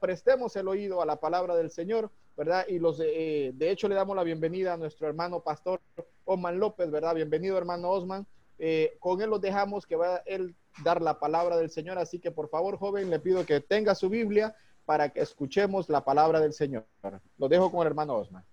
[0.00, 2.64] Prestemos el oído a la palabra del Señor, ¿verdad?
[2.68, 5.80] Y los de, de hecho le damos la bienvenida a nuestro hermano pastor
[6.24, 7.14] Osman López, ¿verdad?
[7.14, 8.26] Bienvenido hermano Osman.
[8.98, 12.48] con él los dejamos que va él dar la palabra del Señor, así que por
[12.48, 16.84] favor, joven, le pido que tenga su Biblia para que escuchemos la palabra del Señor.
[17.38, 18.44] Lo dejo con el hermano Osman.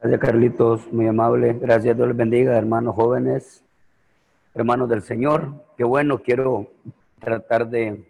[0.00, 1.54] Gracias, Carlitos, muy amable.
[1.54, 3.64] Gracias, Dios les bendiga, hermanos jóvenes,
[4.54, 5.52] hermanos del Señor.
[5.76, 6.68] Qué bueno, quiero
[7.20, 8.04] tratar de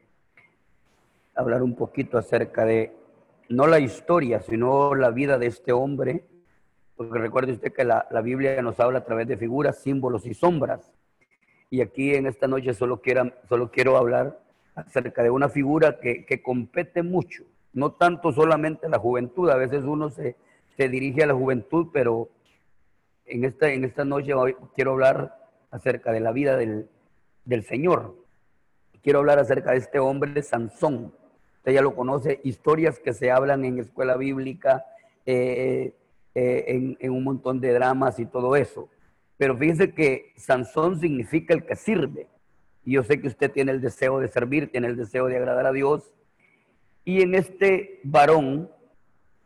[1.43, 2.93] hablar un poquito acerca de,
[3.49, 6.25] no la historia, sino la vida de este hombre,
[6.97, 10.35] porque recuerde usted que la, la Biblia nos habla a través de figuras, símbolos y
[10.35, 10.93] sombras.
[11.71, 14.41] Y aquí en esta noche solo quiero, solo quiero hablar
[14.75, 19.85] acerca de una figura que, que compete mucho, no tanto solamente la juventud, a veces
[19.85, 20.37] uno se
[20.77, 22.31] se dirige a la juventud, pero
[23.27, 24.33] en esta, en esta noche
[24.75, 25.37] quiero hablar
[25.71, 26.89] acerca de la vida del,
[27.65, 28.17] Señor.
[29.03, 31.15] Quiero hablar acerca de este hombre, Sansón.
[31.63, 34.85] Usted ya lo conoce, historias que se hablan en escuela bíblica,
[35.25, 35.95] eh,
[36.35, 38.89] eh, en, un montón de dramas y todo eso.
[39.37, 42.27] Pero fíjense que Sansón significa el que sirve.
[42.85, 45.67] Y yo sé que usted tiene el deseo de servir, tiene el deseo de agradar
[45.67, 46.13] a Dios.
[47.05, 48.69] Y en este varón,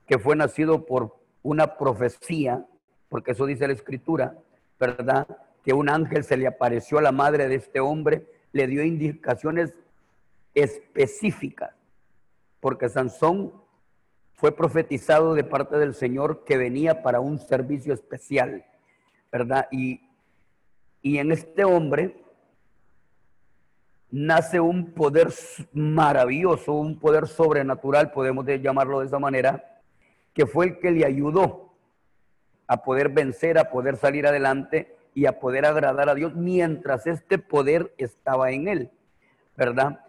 [0.06, 2.64] que fue nacido por una profecía,
[3.10, 4.38] porque eso dice la escritura,
[4.80, 5.26] ¿verdad?
[5.62, 9.74] Que un ángel se le apareció a la madre de este hombre, le dio indicaciones
[10.54, 11.74] específicas,
[12.66, 13.52] porque Sansón
[14.32, 18.64] fue profetizado de parte del Señor que venía para un servicio especial,
[19.30, 19.68] ¿verdad?
[19.70, 20.00] Y,
[21.00, 22.24] y en este hombre
[24.10, 25.28] nace un poder
[25.74, 29.80] maravilloso, un poder sobrenatural, podemos llamarlo de esa manera,
[30.34, 31.72] que fue el que le ayudó
[32.66, 37.38] a poder vencer, a poder salir adelante y a poder agradar a Dios mientras este
[37.38, 38.90] poder estaba en él,
[39.56, 40.00] ¿verdad?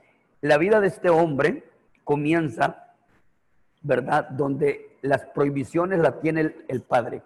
[0.41, 1.66] La vida de este hombre
[2.07, 2.93] comienza,
[3.81, 4.29] ¿verdad?
[4.29, 7.21] Donde las prohibiciones las tiene el, padre.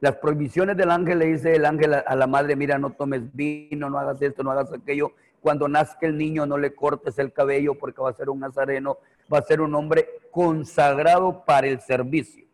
[0.00, 3.88] Las prohibiciones del ángel le dice el ángel a, la madre, mira, no tomes vino,
[3.88, 5.12] no hagas esto, no hagas aquello.
[5.40, 8.98] Cuando nazca el niño no le cortes el cabello porque va a ser un nazareno,
[9.32, 12.44] va a ser un hombre consagrado para el servicio.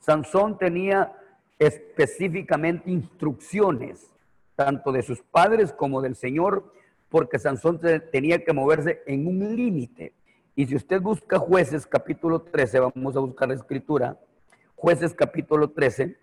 [0.00, 1.12] Sansón tenía
[1.60, 4.10] específicamente instrucciones,
[4.56, 6.72] tanto de sus padres como del Señor,
[7.08, 7.80] porque Sansón
[8.10, 10.14] tenía que moverse en un límite.
[10.54, 14.18] Y si usted busca jueces capítulo 13, vamos a buscar la escritura,
[14.74, 16.16] jueces capítulo 13,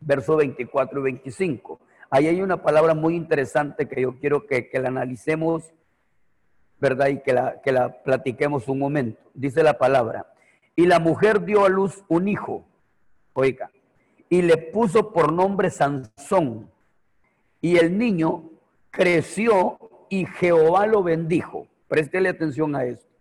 [0.00, 1.80] verso 24 y 25.
[2.10, 5.72] Ahí hay una palabra muy interesante que yo quiero que, la analicemos,
[6.78, 7.08] ¿verdad?
[7.08, 9.22] Y que la, que la platiquemos un momento.
[9.34, 10.26] Dice la palabra,
[10.74, 12.66] y la mujer dio a luz un hijo,
[13.34, 13.70] oiga,
[14.28, 16.70] y le puso por nombre Sansón.
[17.60, 18.50] Y el niño
[18.90, 19.78] creció
[20.08, 21.68] y Jehová lo bendijo.
[21.86, 23.11] Préstele atención a esto.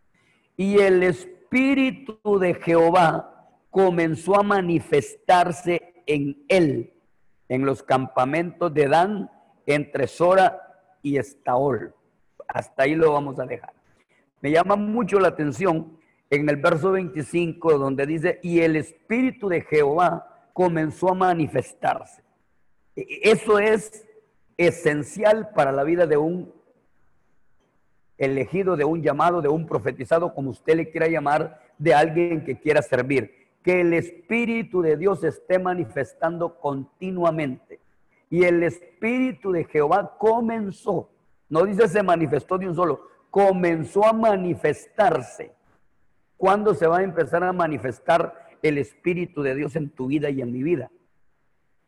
[0.61, 6.93] Y el espíritu de Jehová comenzó a manifestarse en él,
[7.49, 9.31] en los campamentos de Dan,
[9.65, 10.61] entre Sora
[11.01, 11.95] y Estaol.
[12.47, 13.73] Hasta ahí lo vamos a dejar.
[14.41, 15.97] Me llama mucho la atención
[16.29, 22.21] en el verso 25, donde dice, y el Espíritu de Jehová comenzó a manifestarse.
[22.95, 24.07] E, e, eso es
[24.57, 26.53] esencial para la vida de un
[28.25, 32.59] elegido, de un llamado, de un profetizado, como usted le quiera llamar, de alguien que
[32.59, 33.49] quiera servir.
[33.63, 37.79] Que el Espíritu de Dios esté manifestando continuamente.
[38.29, 41.09] Y el Espíritu de Jehová comenzó,
[41.49, 45.53] no dice se manifestó de un solo, comenzó a manifestarse
[46.41, 48.33] ¿Cuándo se va a empezar a manifestar
[48.63, 50.89] el Espíritu de Dios en tu vida y en mi vida?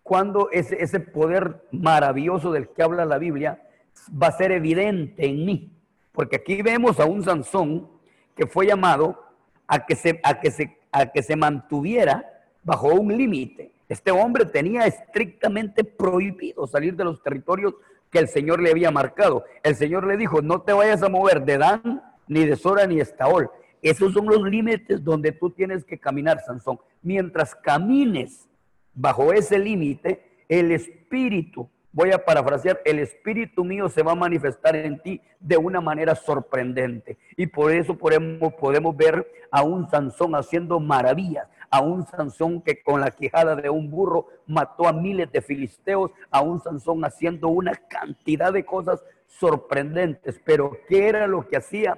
[0.04, 3.68] ¿Cuándo ese, ese poder maravilloso del que habla la Biblia
[4.12, 5.73] va a ser evidente en mí?
[6.14, 7.90] Porque aquí vemos a un Sansón
[8.36, 9.20] que fue llamado
[9.68, 12.24] a que se, mantuviera
[12.64, 13.72] bajo un límite.
[13.90, 17.74] Este hombre tenía estrictamente prohibido salir de los territorios
[18.10, 19.44] que el Señor le había marcado.
[19.64, 22.98] El Señor le dijo, no te vayas a mover de Dan, ni de Sora, ni
[22.98, 23.50] de Estaol.
[23.82, 26.80] Esos son los límites donde tú tienes que caminar, Sansón.
[27.02, 28.48] Mientras camines
[28.94, 34.76] bajo ese límite, el espíritu, voy a parafrasear, el espíritu mío se va a manifestar
[34.76, 37.18] en ti de una manera sorprendente.
[37.38, 42.84] Y por eso podemos, podemos ver a un Sansón haciendo maravillas, a un Sansón que
[42.84, 47.48] con la quijada de un burro mató a miles de filisteos, a un Sansón haciendo
[47.48, 50.42] una cantidad de cosas sorprendentes.
[50.44, 51.98] Pero ¿qué era lo que hacía?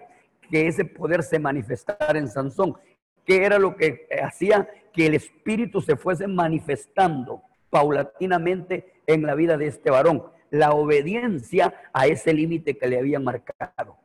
[0.50, 2.76] que ese poder se manifestara en Sansón,
[3.26, 9.57] que era lo que hacía que el espíritu se fuese manifestando paulatinamente en la vida
[9.57, 13.98] de este varón, la obediencia a ese límite que le había marcado.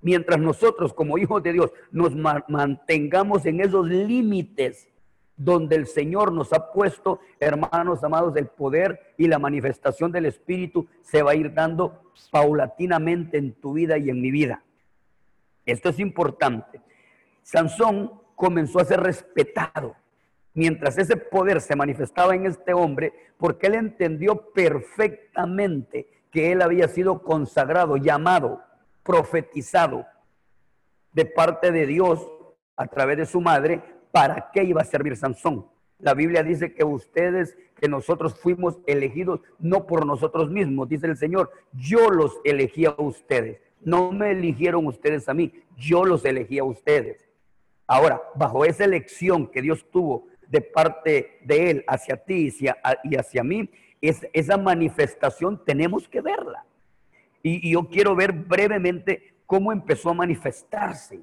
[0.00, 4.88] Mientras nosotros como hijos de Dios nos mantengamos en esos límites
[5.36, 10.86] donde el Señor nos ha puesto, hermanos amados, el poder y la manifestación del Espíritu
[11.00, 14.62] se va a ir dando paulatinamente en tu vida y en mi vida.
[15.64, 16.80] Esto es importante.
[17.42, 19.96] Sansón comenzó a ser respetado
[20.54, 26.88] mientras ese poder se manifestaba en este hombre, porque él entendió perfectamente que él había
[26.88, 28.62] sido consagrado, llamado,
[29.02, 30.06] profetizado
[31.12, 32.26] de parte de Dios
[32.76, 35.66] a través de su madre, ¿para qué iba a servir Sansón?
[35.98, 41.16] La Biblia dice que ustedes, que nosotros fuimos elegidos no por nosotros mismos, dice el
[41.16, 46.58] Señor, yo los elegí a ustedes, no me eligieron ustedes a mí, yo los elegí
[46.58, 47.28] a ustedes.
[47.86, 52.54] Ahora, bajo esa elección que Dios tuvo de parte de Él hacia ti
[53.04, 53.70] y hacia, mí,
[54.02, 56.62] es, esa manifestación tenemos que verla.
[57.42, 61.20] Y, yo quiero ver brevemente cómo empezó a manifestarse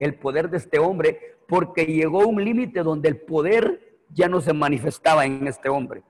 [0.00, 4.52] el poder de este hombre, porque llegó un límite donde el poder ya no se
[4.52, 6.02] manifestaba en este hombre.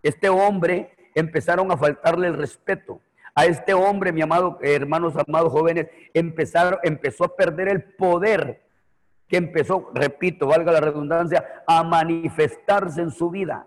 [0.00, 3.00] Este hombre empezaron a faltarle el respeto.
[3.34, 8.62] A este hombre, mi amado, hermanos, amados jóvenes, empezaron, empezó a perder el poder
[9.28, 13.66] que empezó, repito, valga la redundancia, a manifestarse en su vida.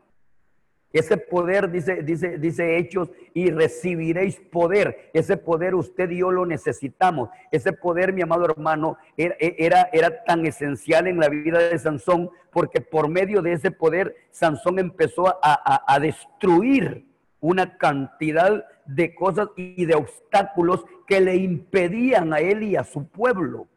[0.94, 5.10] Ese poder, dice, dice, dice Hechos, y recibiréis poder.
[5.14, 7.30] Ese poder usted y yo lo necesitamos.
[7.52, 12.82] Ese poder, mi amado hermano, era, era, tan esencial en la vida de Sansón, porque
[12.82, 17.06] por medio de ese poder, Sansón empezó a, a destruir
[17.40, 23.08] una cantidad de cosas y de obstáculos que le impedían a él y a su
[23.08, 23.68] pueblo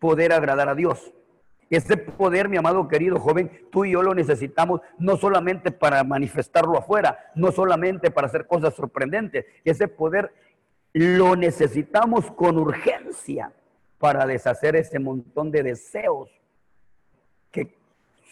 [0.00, 1.12] poder agradar a Dios.
[1.68, 6.76] Ese poder, mi amado querido joven, tú y yo lo necesitamos no solamente para manifestarlo
[6.76, 9.46] afuera, no solamente para hacer cosas sorprendentes.
[9.64, 10.32] Ese poder
[10.92, 13.52] lo necesitamos con urgencia
[13.98, 16.28] para deshacer ese montón de deseos
[17.52, 17.76] que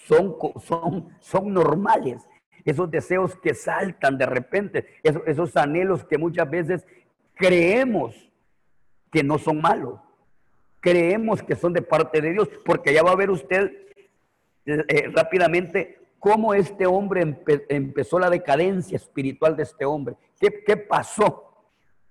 [0.06, 2.26] son, son, son normales.
[2.64, 6.86] Esos deseos que saltan de repente, esos, esos anhelos que muchas veces
[7.36, 8.16] creemos
[9.12, 10.00] que no son malos
[10.80, 13.72] creemos que son de parte de Dios, porque ya va a ver usted
[14.66, 20.16] eh, rápidamente cómo este hombre empezó la decadencia espiritual de este hombre.
[20.38, 21.52] ¿Qué, pasó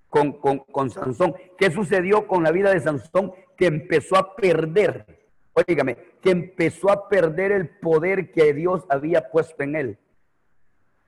[0.10, 1.36] con, con, con, Sansón?
[1.58, 3.34] ¿Qué sucedió con la vida de Sansón?
[3.58, 5.06] Que empezó a perder,
[5.54, 9.98] oígame, que empezó a perder el poder que Dios había puesto en él.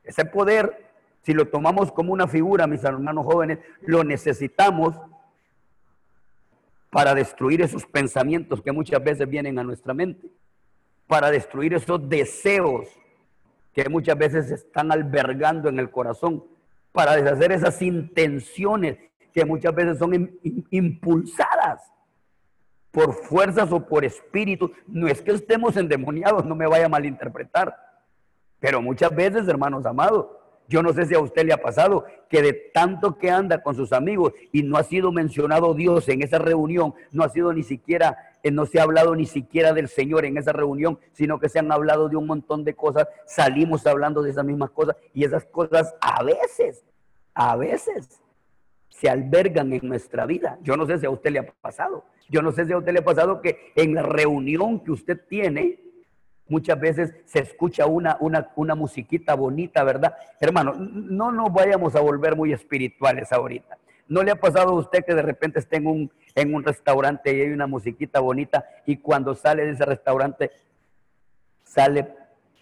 [0.03, 0.91] Ese poder,
[1.21, 4.95] si lo tomamos como una figura, mis hermanos jóvenes, lo necesitamos
[6.89, 10.27] para destruir esos pensamientos que muchas veces vienen a nuestra mente,
[11.07, 12.87] para destruir esos deseos
[13.73, 16.43] que muchas veces están albergando en el corazón,
[16.91, 18.97] para deshacer esas intenciones
[19.33, 20.39] que muchas veces son
[20.71, 21.83] impulsadas
[22.91, 24.71] por fuerzas o por espíritus.
[24.87, 27.75] No es que estemos endemoniados, no me vaya a malinterpretar,
[28.59, 30.25] pero muchas veces, hermanos amados,
[30.69, 33.75] yo no sé si a usted le ha pasado que de tanto que anda con
[33.75, 37.63] sus amigos y no ha sido mencionado Dios en esa reunión, no ha sido ni
[37.63, 41.49] siquiera, eh, no se ha hablado ni siquiera del Señor en esa reunión, sino que
[41.49, 45.23] se han hablado de un montón de cosas, salimos hablando de esas mismas cosas y
[45.23, 46.85] esas cosas a veces,
[47.33, 48.21] a veces
[48.89, 50.59] se albergan en nuestra vida.
[50.61, 52.05] Yo no sé si a usted le ha pasado.
[52.29, 55.19] Yo no sé si a usted le ha pasado que en la reunión que usted
[55.27, 55.79] tiene,
[56.49, 60.15] Muchas veces se escucha una, una, una musiquita bonita, ¿verdad?
[60.39, 63.77] Hermano, no nos vayamos a volver muy espirituales ahorita.
[64.07, 67.31] ¿No le ha pasado a usted que de repente esté en un, en un restaurante
[67.31, 70.51] y hay una musiquita bonita y cuando sale de ese restaurante
[71.63, 72.11] sale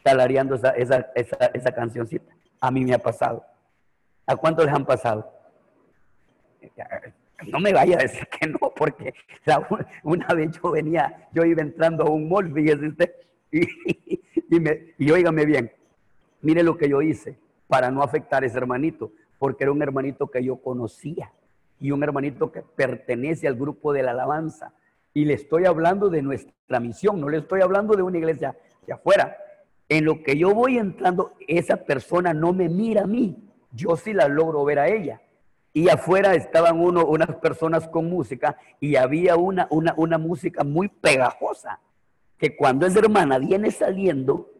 [0.03, 2.35] talareando esa, esa, esa, esa cancioncita?
[2.59, 3.45] A mí me ha pasado.
[4.25, 5.31] ¿A cuántos les han pasado?
[7.45, 9.13] No me vaya a decir que no, porque
[10.03, 13.13] una vez yo venía, yo iba entrando a un mall, fíjese usted,
[13.51, 13.61] y,
[14.97, 15.71] y, óigame bien,
[16.41, 17.37] mire lo que yo hice
[17.67, 21.31] para no afectar a ese hermanito, porque era un hermanito que yo conocía
[21.79, 24.73] y un hermanito que pertenece al grupo de la alabanza.
[25.13, 28.93] Y le estoy hablando de nuestra misión, no le estoy hablando de una iglesia de
[28.93, 29.37] afuera.
[29.89, 33.37] En lo que yo voy entrando, esa persona no me mira a mí,
[33.71, 35.21] yo sí la logro ver a ella.
[35.73, 40.87] Y afuera estaban uno, unas personas con música y había una, una, una música muy
[40.87, 41.79] pegajosa
[42.37, 44.51] que cuando esa hermana viene saliendo,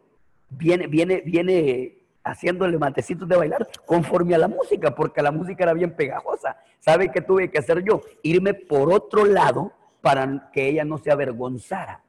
[0.50, 5.72] viene, viene, viene haciéndole matecitos de bailar conforme a la música, porque la música era
[5.72, 6.56] bien pegajosa.
[6.78, 8.00] ¿Sabe qué tuve que hacer yo?
[8.22, 12.02] Irme por otro lado para que ella no se avergonzara.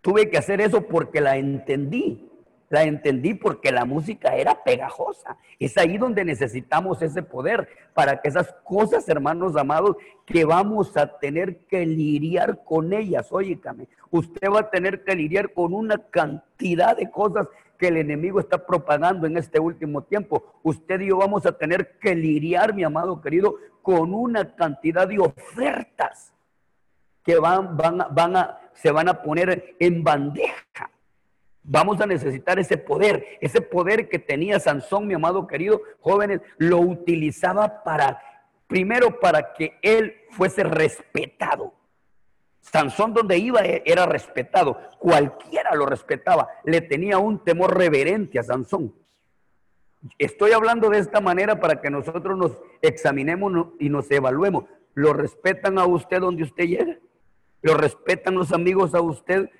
[0.00, 2.27] Tuve que hacer eso porque la entendí.
[2.70, 5.38] La entendí porque la música era pegajosa.
[5.58, 9.96] Es ahí donde necesitamos ese poder para que esas cosas, hermanos amados,
[10.26, 13.28] que vamos a tener que lidiar con ellas.
[13.30, 17.48] Óigame, usted va a tener que lidiar con una cantidad de cosas
[17.78, 20.44] que el enemigo está propagando en este último tiempo.
[20.62, 25.20] Usted y yo vamos a tener que lidiar, mi amado querido, con una cantidad de
[25.20, 26.34] ofertas
[27.24, 30.90] que van, van, van a, se van a poner en bandeja.
[31.70, 36.78] Vamos a necesitar ese poder, ese poder que tenía Sansón, mi amado querido, jóvenes, lo
[36.78, 38.22] utilizaba para,
[38.66, 41.74] primero para que él fuese respetado.
[42.62, 48.44] Sansón donde iba e, era respetado, cualquiera lo respetaba, le tenía un temor reverente a
[48.44, 48.94] Sansón.
[50.16, 54.64] Estoy hablando de esta manera para que nosotros nos examinemos y nos evaluemos.
[54.94, 56.96] ¿Lo respetan a usted donde usted llega?
[57.60, 59.50] ¿Lo respetan los amigos a usted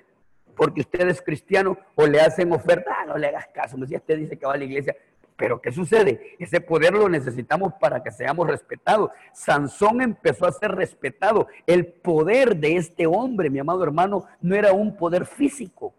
[0.59, 2.93] porque usted es cristiano o le hacen oferta?
[2.99, 4.93] Ah, no le hagas caso, si usted dice que va a la iglesia.
[5.37, 6.35] Pero ¿qué sucede?
[6.37, 9.09] Ese poder lo necesitamos para que seamos respetados.
[9.31, 11.47] Sansón empezó a ser respetado.
[11.65, 15.93] El poder de este hombre, mi amado hermano, no era un poder físico.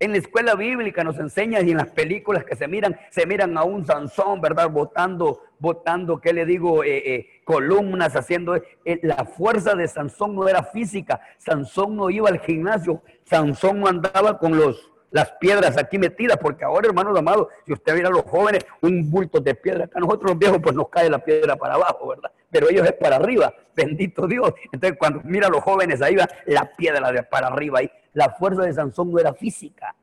[0.00, 3.56] En la escuela bíblica nos enseñan y en las películas que se miran, se miran
[3.56, 4.68] a un Sansón, ¿verdad?
[4.68, 6.82] Votando, votando, ¿qué le digo?
[6.82, 8.56] Eh, eh, columnas, haciendo...
[8.56, 11.20] Eh, la fuerza de Sansón no era física.
[11.38, 13.02] Sansón no iba al gimnasio.
[13.24, 17.94] Sansón no andaba con los, las piedras aquí metidas, porque ahora, hermanos amados, si usted
[17.94, 21.08] mira a los jóvenes, un bulto de piedra, acá nosotros los viejos, pues nos cae
[21.10, 22.30] la piedra para abajo, ¿verdad?
[22.50, 24.52] Pero ellos es para arriba, bendito Dios.
[24.72, 28.62] Entonces, cuando mira a los jóvenes ahí va la piedra para arriba ahí la fuerza
[28.62, 29.94] de Sansón no era física.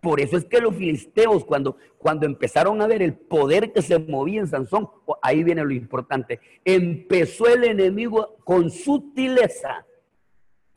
[0.00, 4.00] Por eso es que los filisteos, cuando, cuando empezaron a ver el poder que se
[4.00, 4.90] movía en Sansón,
[5.22, 9.86] ahí viene lo importante, empezó el enemigo con sutileza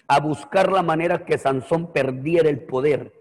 [0.07, 3.13] a buscar la manera que Sansón perdiera el poder.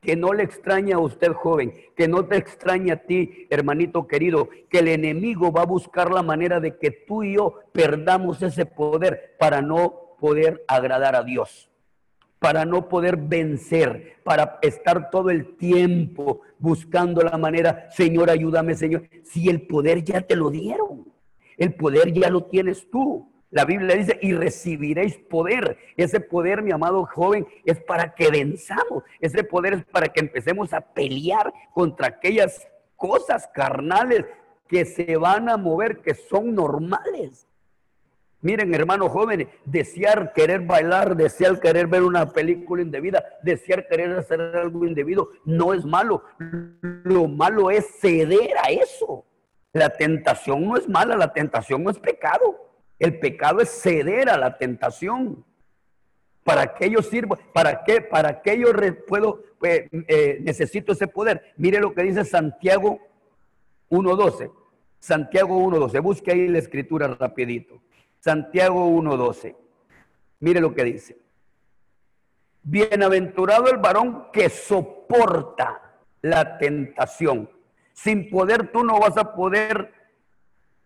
[0.00, 4.48] Que no le extraña a usted, joven, que no te extraña a ti, hermanito querido,
[4.70, 8.64] que el enemigo va a buscar la manera de que tú y yo perdamos ese
[8.64, 11.70] poder para no poder agradar a Dios
[12.40, 19.08] para no poder vencer, para estar todo el tiempo buscando la manera, Señor, ayúdame, Señor.
[19.22, 21.06] Si el poder ya te lo dieron,
[21.58, 23.30] el poder ya lo tienes tú.
[23.50, 25.76] La Biblia dice, y recibiréis poder.
[25.96, 29.02] Ese poder, mi amado joven, es para que venzamos.
[29.20, 34.24] Ese poder es para que empecemos a pelear contra aquellas cosas carnales
[34.68, 37.48] que se van a mover, que son normales.
[38.42, 44.40] Miren, hermanos jóvenes, desear querer bailar, desear querer ver una película indebida, desear querer hacer
[44.40, 46.22] algo indebido, no es malo.
[47.02, 49.26] Lo malo es ceder a eso.
[49.72, 52.69] La tentación no es mala, la tentación no es pecado.
[53.00, 55.42] El pecado es ceder a la tentación.
[56.44, 57.38] ¿Para qué yo sirvo?
[57.54, 58.02] ¿Para qué?
[58.02, 58.68] ¿Para qué yo
[59.08, 61.54] puedo, eh, eh, necesito ese poder?
[61.56, 63.00] Mire lo que dice Santiago
[63.88, 64.52] 1.12.
[64.98, 66.02] Santiago 1.12.
[66.02, 67.80] Busque ahí la escritura rapidito.
[68.18, 69.56] Santiago 1.12.
[70.40, 71.18] Mire lo que dice.
[72.62, 77.48] Bienaventurado el varón que soporta la tentación.
[77.94, 79.99] Sin poder tú no vas a poder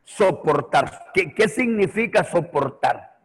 [0.04, 1.06] soportar.
[1.12, 3.16] ¿Qué, qué significa soportar?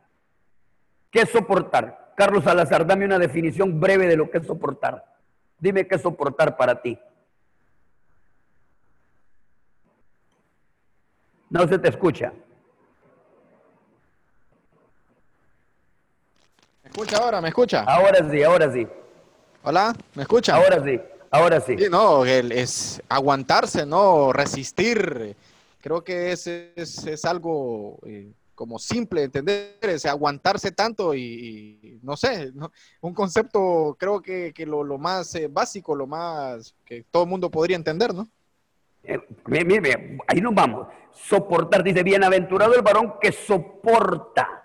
[1.12, 2.14] ¿Qué es soportar?
[2.16, 5.06] Carlos Salazar, dame una definición breve de lo que es soportar.
[5.60, 6.98] Dime qué es soportar para ti.
[11.50, 12.32] No se te escucha.
[16.84, 17.42] escucha ahora?
[17.42, 17.84] ¿Me escucha?
[17.84, 18.88] Ahora sí, ahora sí.
[19.64, 20.56] Hola, ¿me escucha?
[20.56, 21.00] Ahora sí,
[21.32, 21.76] ahora sí.
[21.90, 24.34] no, es aguantarse, ¿no?
[24.34, 25.36] Resistir.
[25.82, 32.52] Creo que es, es, algo eh, como simple entender, es aguantarse tanto y, no sé,
[33.02, 37.78] un concepto creo que, lo, más eh, básico, lo más que todo el mundo podría
[37.78, 38.28] entender, ¿no?
[39.04, 39.20] Eh,
[40.28, 40.88] ahí nos vamos.
[41.14, 44.60] Soportar, dice, bienaventurado el varón que soporta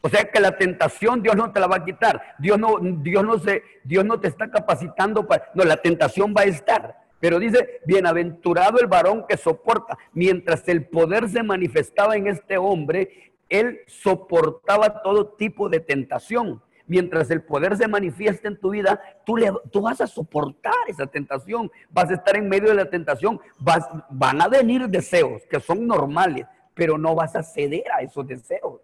[0.00, 2.36] o sea que la tentación Dios no te la va a quitar.
[2.38, 5.50] Dios no, Dios no, se, Dios no te está capacitando para...
[5.54, 6.96] No, la tentación va a estar.
[7.20, 9.98] Pero dice, bienaventurado el varón que soporta.
[10.12, 16.62] Mientras el poder se manifestaba en este hombre, él soportaba todo tipo de tentación.
[16.86, 21.06] Mientras el poder se manifiesta en tu vida, tú, le, tú vas a soportar esa
[21.06, 21.70] tentación.
[21.90, 23.40] Vas a estar en medio de la tentación.
[23.58, 28.26] Vas, van a venir deseos que son normales, pero no vas a ceder a esos
[28.26, 28.80] deseos.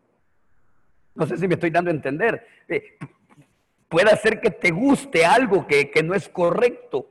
[1.14, 2.46] No sé si me estoy dando a entender.
[2.68, 2.98] Eh,
[3.88, 7.06] puede ser que te guste algo que, no es correcto,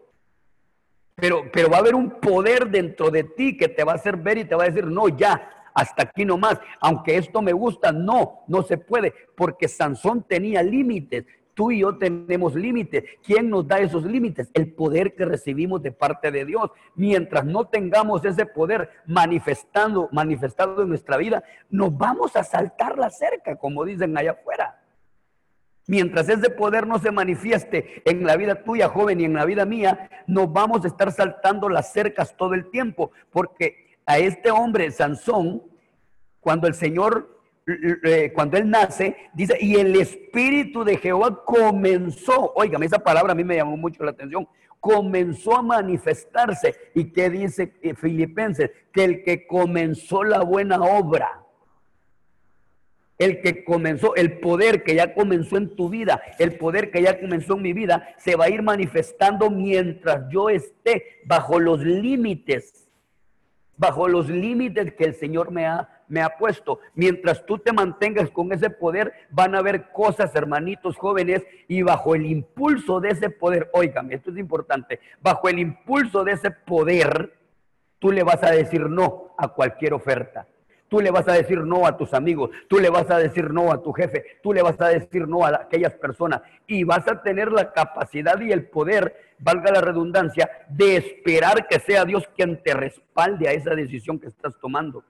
[1.15, 4.17] pero, pero va a haber un poder dentro de ti que te va a hacer
[4.17, 6.60] ver y te va a decir, no, ya, hasta aquí nomás.
[6.79, 11.25] Aunque esto me gusta, no, no se puede, porque Sansón tenía límites.
[11.53, 13.03] Tú y yo tenemos límites.
[13.24, 14.50] ¿Quién nos da esos límites?
[14.55, 16.72] El poder que recibimos de parte de Dios.
[16.96, 23.12] Mientras no tengamos ese poder manifestando, manifestado en nuestra vida, nos vamos a saltar la
[23.12, 24.83] cerca, como dicen allá afuera.
[25.86, 29.66] Mientras ese poder no se manifieste en la vida tuya, joven, y en la vida
[29.66, 34.90] mía, nos vamos a estar saltando las cercas todo el tiempo, porque a este hombre,
[34.92, 35.63] Sansón,
[36.40, 42.84] cuando el Señor, eh, cuando él nace, dice, y el Espíritu de Jehová comenzó, oigan,
[42.84, 44.48] esa palabra a mí me llamó mucho la atención,
[44.80, 46.75] comenzó a manifestarse.
[46.94, 48.72] ¿Y qué dice eh, Filipenses?
[48.92, 51.43] Que el que comenzó la buena obra,
[53.17, 57.20] el que comenzó, el poder que ya comenzó en tu vida, el poder que ya
[57.20, 62.89] comenzó en mi vida, se va a ir manifestando mientras yo esté bajo los límites,
[63.77, 66.79] bajo los límites que el Señor me ha, me ha puesto.
[66.96, 72.15] Mientras tú te mantengas con ese poder, van a haber cosas, hermanitos jóvenes, y bajo
[72.15, 77.34] el impulso de ese poder, óigame, esto es importante, bajo el impulso de ese poder,
[78.00, 80.48] tú le vas a decir no a cualquier oferta.
[80.94, 83.72] Tú le vas a decir no a tus amigos, tú le vas a decir no
[83.72, 87.24] a tu jefe, tú le vas a decir no a aquellas personas y vas a
[87.24, 92.62] tener la capacidad y el poder, valga la redundancia, de esperar que sea Dios quien
[92.62, 95.04] te respalde a esa decisión que estás tomando.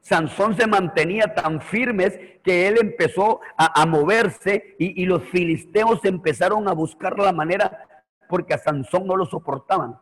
[0.00, 6.66] Sansón se mantenía tan firmes que él empezó a, moverse y, y los filisteos empezaron
[6.66, 7.86] a buscar la manera
[8.28, 10.00] porque a Sansón no lo soportaban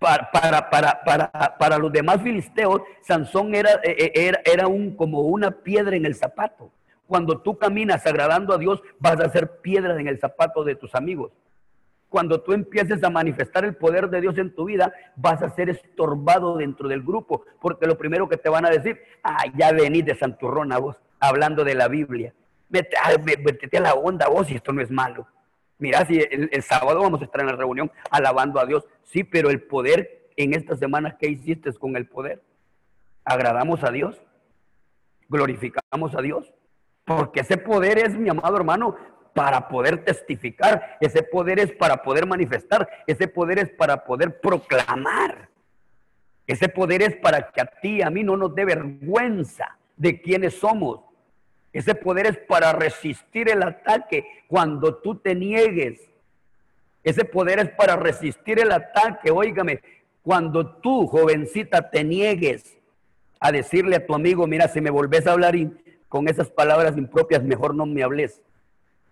[0.00, 4.96] para, para, para, para, para los demás filisteos, Sansón era, eh, eh, era, era un,
[4.96, 6.72] como una piedra en el zapato.
[7.06, 10.94] Cuando tú caminas agradando a Dios, vas a ser piedra en el zapato de tus
[10.94, 11.32] amigos.
[12.08, 15.68] Cuando tú empieces a manifestar el poder de Dios en tu vida, vas a ser
[15.68, 20.06] estorbado dentro del grupo, porque lo primero que te van a decir, ah, ya venís
[20.06, 22.32] de Santurrón a vos, hablando de la Biblia.
[22.70, 25.26] Métete a la onda vos y esto no es malo.
[25.80, 29.48] Mira, si el, sábado vamos a estar en la reunión alabando a Dios, sí, pero
[29.48, 32.42] el poder en esta semana, ¿qué hiciste con el poder?
[33.24, 34.20] ¿Agradamos a Dios?
[35.28, 36.52] ¿Glorificamos a Dios?
[37.06, 38.94] Porque ese poder es, mi amado hermano,
[39.34, 45.48] para poder testificar, ese poder es para poder manifestar, ese poder es para poder proclamar.
[46.46, 50.58] Ese poder es para que a ti a mí no nos dé vergüenza de quiénes
[50.58, 51.00] somos,
[51.72, 56.00] ese poder es para resistir el ataque cuando tú te niegues.
[57.04, 59.80] Ese poder es para resistir el ataque, óigame,
[60.22, 62.76] cuando tú, jovencita, te niegues
[63.38, 65.54] a decirle a tu amigo, mira, si me volvés a hablar
[66.08, 68.42] con esas palabras impropias, mejor no me hables.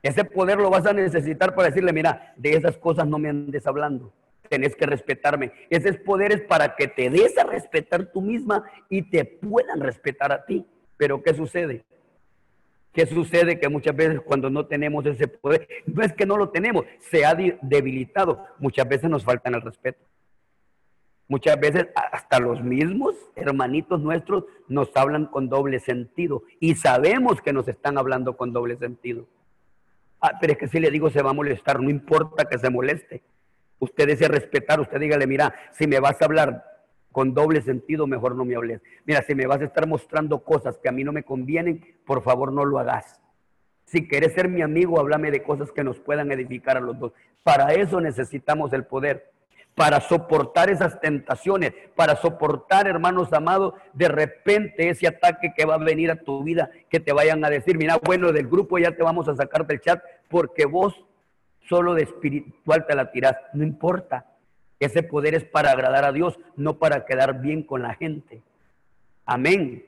[0.03, 3.67] Ese poder lo vas a necesitar para decirle, mira, de esas cosas no me andes
[3.67, 4.13] hablando.
[4.49, 5.53] Tenés que respetarme.
[5.71, 10.33] Ese poder es para que te des a respetar tú misma y te puedan respetar
[10.33, 10.67] a ti.
[10.97, 11.85] Pero ¿qué sucede?
[12.99, 13.61] ¿Qué sucede?
[13.61, 17.25] Que muchas veces cuando no tenemos ese poder, no es que no lo tenemos, se
[17.25, 18.45] ha debilitado.
[18.59, 20.05] Muchas veces nos faltan el respeto.
[21.29, 27.53] Muchas veces hasta los mismos hermanitos nuestros nos hablan con doble sentido y sabemos que
[27.53, 29.29] nos están hablando con doble sentido.
[30.21, 32.69] Ah, pero es que si le digo se va a molestar, no importa que se
[32.69, 33.23] moleste.
[33.79, 36.65] Usted desea respetar, usted dígale, mira, si me vas a hablar
[37.19, 38.81] con doble sentido, mejor no me hables.
[39.05, 42.23] Mira, si me vas a estar mostrando cosas que a mí no me convienen, por
[42.23, 43.21] favor no lo hagas.
[43.87, 47.13] Si quieres ser mi amigo, háblame de cosas que nos puedan edificar a los dos.
[47.43, 49.33] Para eso necesitamos el poder,
[49.75, 55.79] para soportar esas tentaciones, para soportar, hermanos amados, de repente ese ataque que va a
[55.79, 59.03] venir a tu vida, que te vayan a decir, mira, bueno, del grupo ya te
[59.03, 60.95] vamos a sacar del chat porque vos
[61.69, 63.35] solo de espiritual te la tirás.
[63.55, 64.28] No importa,
[64.81, 68.43] ese poder es para agradar a Dios, no para quedar bien con la gente.
[69.27, 69.85] Amén.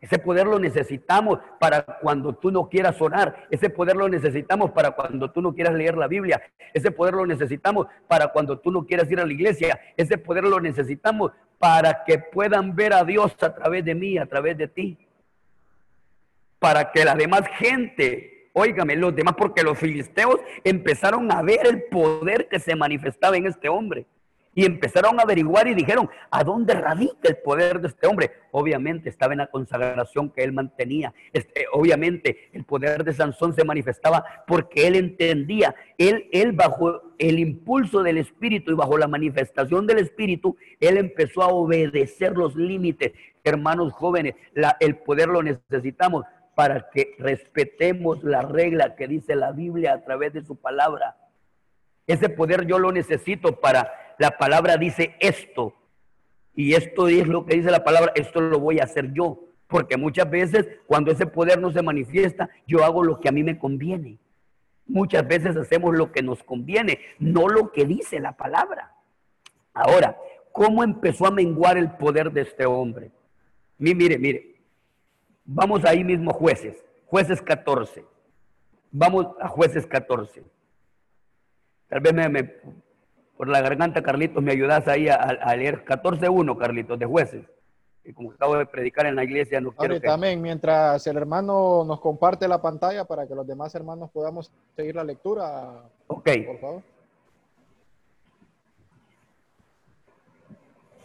[0.00, 3.46] Ese poder lo necesitamos para cuando tú no quieras orar.
[3.50, 6.42] Ese poder lo necesitamos para cuando tú no quieras leer la Biblia.
[6.74, 9.80] Ese poder lo necesitamos para cuando tú no quieras ir a la iglesia.
[9.96, 14.26] Ese poder lo necesitamos para que puedan ver a Dios a través de mí, a
[14.26, 14.98] través de ti.
[16.58, 21.84] Para que la demás gente Óigame, los demás, porque los filisteos empezaron a ver el
[21.84, 24.04] poder que se manifestaba en este hombre.
[24.54, 28.32] Y empezaron a averiguar y dijeron, ¿a dónde radica el poder de este hombre?
[28.50, 31.14] Obviamente estaba en la consagración que él mantenía.
[31.32, 37.38] Este, obviamente el poder de Sansón se manifestaba porque él entendía, él, él bajo el
[37.38, 43.12] impulso del Espíritu y bajo la manifestación del Espíritu, él empezó a obedecer los límites.
[43.44, 44.34] Hermanos jóvenes,
[44.80, 50.32] el poder lo necesitamos para que respetemos la regla que dice la Biblia a través
[50.32, 51.16] de su palabra.
[52.06, 55.74] Ese poder yo lo necesito para, la palabra dice esto,
[56.54, 59.96] y esto es lo que dice la palabra, esto lo voy a hacer yo, porque
[59.96, 63.58] muchas veces cuando ese poder no se manifiesta, yo hago lo que a mí me
[63.58, 64.18] conviene.
[64.86, 68.92] Muchas veces hacemos lo que nos conviene, no lo que dice la palabra.
[69.72, 70.18] Ahora,
[70.52, 73.10] ¿cómo empezó a menguar el poder de este hombre?
[73.78, 74.56] Mire, mire,
[75.44, 78.04] vamos ahí mismo jueces, jueces 14.
[78.90, 80.44] Vamos a jueces 14.
[81.88, 82.54] Tal vez me,
[83.36, 87.44] por la garganta, Carlitos, me ayudas ahí a, a leer 14.1, Carlitos, de jueces
[88.04, 90.06] y como acabo de predicar en la iglesia, no quiero que...
[90.06, 94.96] También, mientras el hermano nos comparte la pantalla para que los demás hermanos podamos seguir
[94.96, 95.84] la lectura.
[96.08, 96.30] Ok.
[96.46, 96.82] Por favor.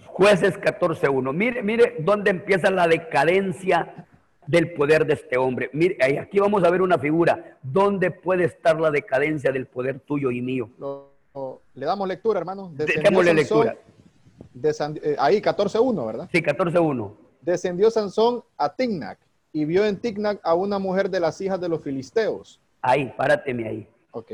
[0.08, 1.34] Jueces 14.1.
[1.34, 4.08] Mire, mire dónde empieza la decadencia
[4.48, 5.70] del poder de este hombre.
[5.74, 7.58] Mire, aquí vamos a ver una figura.
[7.62, 10.72] ¿Dónde puede estar la decadencia del poder tuyo y mío?
[11.74, 12.72] Le damos lectura, hermano.
[12.74, 13.78] Démosle lectura.
[14.64, 16.30] Eh, ahí 14.1, ¿verdad?
[16.32, 17.16] Sí, 14.1.
[17.42, 19.20] Descendió Sansón a Tignac
[19.54, 22.60] y vio en Tignac a una mujer de las hijas de los filisteos.
[22.82, 23.88] Ahí, párate ahí.
[24.12, 24.34] Ok.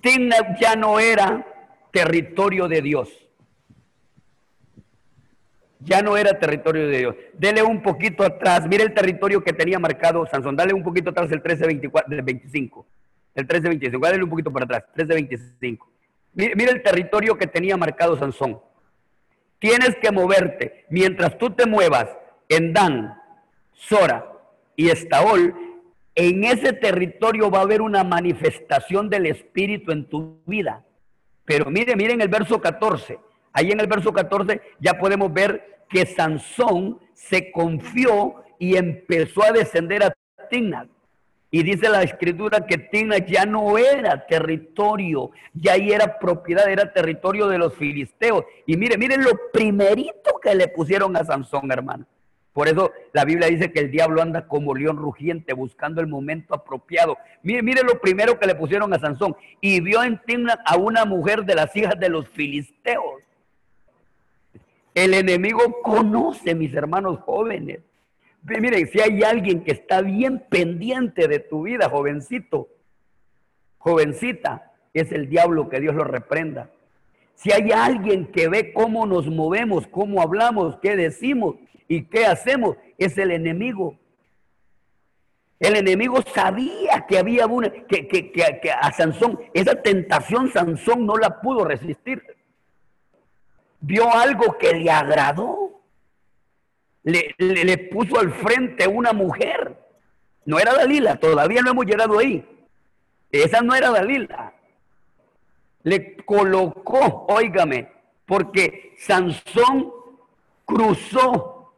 [0.00, 1.46] Tignac ya no era
[1.92, 3.08] territorio de Dios.
[5.80, 7.16] Ya no era territorio de Dios.
[7.34, 8.66] Dele un poquito atrás.
[8.66, 10.56] Mire el territorio que tenía marcado Sansón.
[10.56, 12.84] Dale un poquito atrás el 13.25.
[13.34, 13.96] del 25.
[13.96, 14.00] El 13.25.
[14.00, 14.84] Dale un poquito para atrás.
[14.96, 15.78] 13.25.
[16.34, 18.60] Mire, mire el territorio que tenía marcado Sansón.
[19.58, 20.84] Tienes que moverte.
[20.90, 22.08] Mientras tú te muevas
[22.48, 23.14] en Dan,
[23.72, 24.30] Sora
[24.76, 25.54] y Estaol,
[26.14, 30.84] en ese territorio va a haber una manifestación del Espíritu en tu vida.
[31.44, 33.18] Pero mire, miren el verso 14.
[33.52, 39.52] Ahí en el verso 14 ya podemos ver que Sansón se confió y empezó a
[39.52, 40.14] descender a
[40.50, 40.88] Timnat.
[41.54, 46.92] Y dice la escritura que Tina ya no era territorio, ya ahí era propiedad, era
[46.92, 48.44] territorio de los filisteos.
[48.66, 52.06] Y mire, miren lo primerito que le pusieron a Sansón, hermano.
[52.52, 56.56] Por eso la Biblia dice que el diablo anda como león rugiente buscando el momento
[56.56, 57.16] apropiado.
[57.44, 59.36] Mire, mire lo primero que le pusieron a Sansón.
[59.60, 63.22] Y vio en Timna a una mujer de las hijas de los filisteos.
[64.92, 67.78] El enemigo conoce, mis hermanos jóvenes.
[68.44, 72.68] Miren, si hay alguien que está bien pendiente de tu vida, jovencito,
[73.78, 76.70] jovencita, es el diablo que Dios lo reprenda.
[77.34, 81.56] Si hay alguien que ve cómo nos movemos, cómo hablamos, qué decimos
[81.88, 83.98] y qué hacemos, es el enemigo.
[85.58, 91.16] El enemigo sabía que había una, que, que, que a Sansón, esa tentación Sansón no
[91.16, 92.22] la pudo resistir.
[93.80, 95.63] Vio algo que le agradó
[97.04, 99.78] le, puso al frente una mujer.
[100.46, 102.46] No era Dalila, todavía no hemos llegado ahí.
[103.30, 104.54] Esa no era Dalila.
[105.82, 107.90] Le colocó, óigame,
[108.26, 109.92] porque Sansón
[110.64, 111.74] cruzó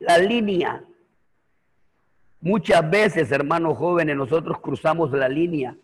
[0.00, 0.82] la línea.
[2.40, 5.76] Muchas veces, hermanos jóvenes, nosotros cruzamos la línea.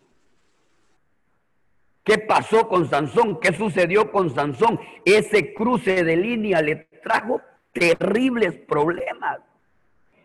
[2.03, 3.39] ¿Qué pasó con Sansón?
[3.39, 4.79] ¿Qué sucedió con Sansón?
[5.05, 7.41] Ese cruce de línea le trajo
[7.73, 9.39] terribles problemas.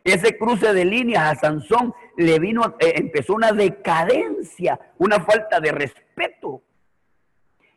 [0.05, 5.73] Ese cruce de líneas a Sansón le vino, eh, empezó una decadencia, una falta de
[5.73, 6.63] respeto.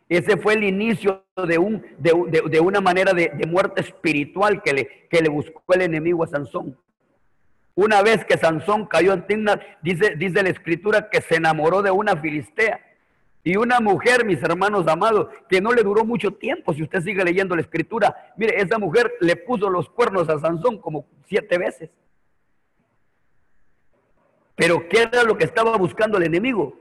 [0.08, 5.22] Ese fue el inicio de, un, de, una manera de, muerte espiritual que le, que
[5.22, 6.78] le buscó el enemigo a Sansón.
[7.76, 11.92] Una vez que Sansón cayó en Timnat, dice, dice la escritura que se enamoró de
[11.92, 12.82] una filistea.
[13.44, 17.24] Y una mujer, mis hermanos amados, que no le duró mucho tiempo, si usted sigue
[17.24, 21.90] leyendo la escritura, mire, esa mujer le puso los cuernos a Sansón como siete veces.
[24.56, 26.78] Pero ¿qué era lo que estaba buscando el enemigo?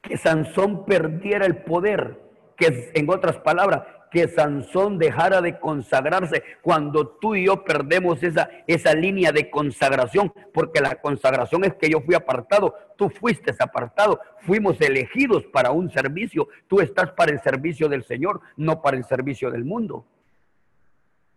[0.00, 2.20] Que Sansón perdiera el poder,
[2.56, 8.48] que en otras palabras, que Sansón dejara de consagrarse cuando tú y yo perdemos esa,
[8.66, 14.20] esa línea de consagración, porque la consagración es que yo fui apartado, tú fuiste apartado,
[14.40, 19.04] fuimos elegidos para un servicio, tú estás para el servicio del Señor, no para el
[19.04, 20.06] servicio del mundo.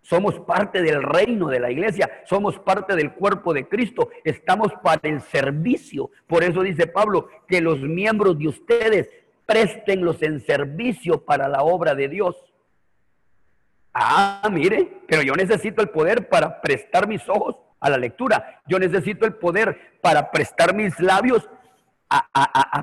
[0.02, 5.02] Somos parte del reino de la iglesia, somos parte del cuerpo de Cristo, estamos para
[5.10, 6.12] el servicio.
[6.28, 9.10] Por eso dice Pablo que los miembros de ustedes
[9.48, 12.36] préstenlos en servicio para la obra de Dios.
[13.98, 18.62] Ah, mire, pero yo necesito el poder para prestar mis ojos a la lectura.
[18.68, 21.48] Yo necesito el poder para prestar mis labios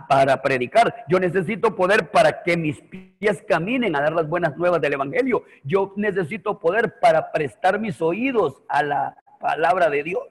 [0.08, 1.04] para predicar.
[1.08, 5.44] Yo necesito poder para que mis pies caminen a dar las buenas nuevas del Evangelio.
[5.64, 10.28] Yo necesito poder para prestar mis oídos a la palabra de Dios.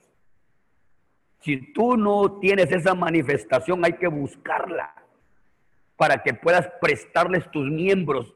[1.41, 4.95] Si tú no tienes esa manifestación, hay que buscarla
[5.95, 8.33] para que puedas prestarles tus miembros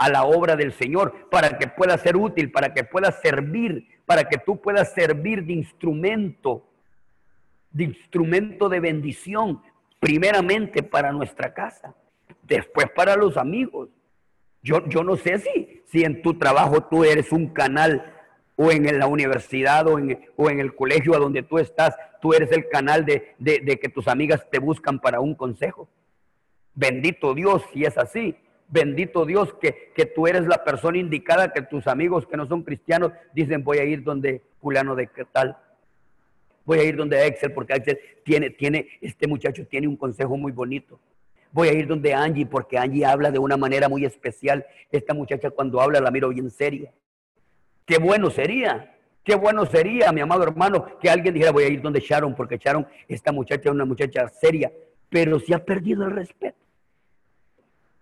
[0.00, 4.24] a la obra del Señor, para que pueda ser útil, para que pueda servir, para
[4.24, 6.64] que tú puedas servir de instrumento
[7.70, 9.62] de instrumento de bendición,
[9.98, 11.94] primeramente para nuestra casa,
[12.42, 13.90] después para los amigos.
[14.62, 18.14] Yo, yo no sé si, si en tu trabajo tú eres un canal
[18.56, 22.34] o en la universidad o en, o en el colegio a donde tú estás, tú
[22.34, 25.88] eres el canal de, de que tus amigas te buscan para un consejo.
[26.74, 28.34] Bendito Dios si es así.
[28.70, 32.62] Bendito Dios que, que, tú eres la persona indicada que tus amigos que no son
[32.62, 35.56] cristianos dicen voy a ir donde Juliano de tal.
[36.64, 40.52] Voy a ir donde Axel porque Axel tiene, tiene, este muchacho tiene un consejo muy
[40.52, 41.00] bonito.
[41.50, 44.64] Voy a ir donde Angie porque Angie habla de una manera muy especial.
[44.92, 46.92] Esta muchacha cuando habla la miro bien seria.
[47.84, 51.82] Qué bueno sería, qué bueno sería, mi amado hermano, que alguien dijera voy a ir
[51.82, 54.70] donde Sharon porque Sharon, esta muchacha es una muchacha seria,
[55.08, 56.56] pero se ha perdido el respeto.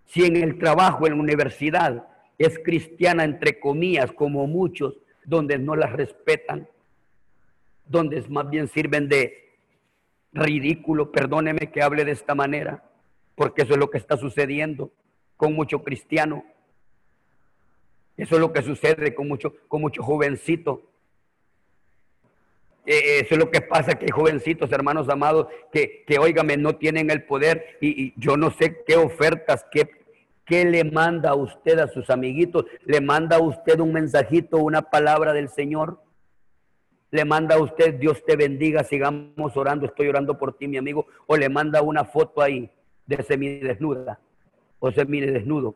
[0.08, 4.94] Si en el trabajo, en la universidad, es cristiana, entre comillas, como muchos,
[5.24, 6.66] donde no las respetan,
[7.84, 9.58] donde más bien sirven de
[10.32, 12.82] ridículo, perdóneme que hable de esta manera,
[13.34, 14.90] porque eso es lo que está sucediendo
[15.36, 16.44] con mucho cristiano.
[18.16, 20.82] Eso es lo que sucede con mucho, con mucho jovencito.
[22.86, 27.10] Eh, eso es lo que pasa, que jovencitos, hermanos amados, que, que óigame, no tienen
[27.10, 29.97] el poder y, y yo no sé qué ofertas, qué
[30.48, 32.64] ¿Qué le manda a usted a sus amiguitos?
[32.86, 36.00] ¿Le manda a usted un mensajito, una palabra del Señor?
[37.10, 41.06] ¿Le manda a usted, Dios te bendiga, sigamos orando, estoy orando por ti, mi amigo?
[41.26, 42.70] ¿O le manda una foto ahí
[43.04, 44.20] de semidesnuda
[44.78, 45.74] o semidesnudo?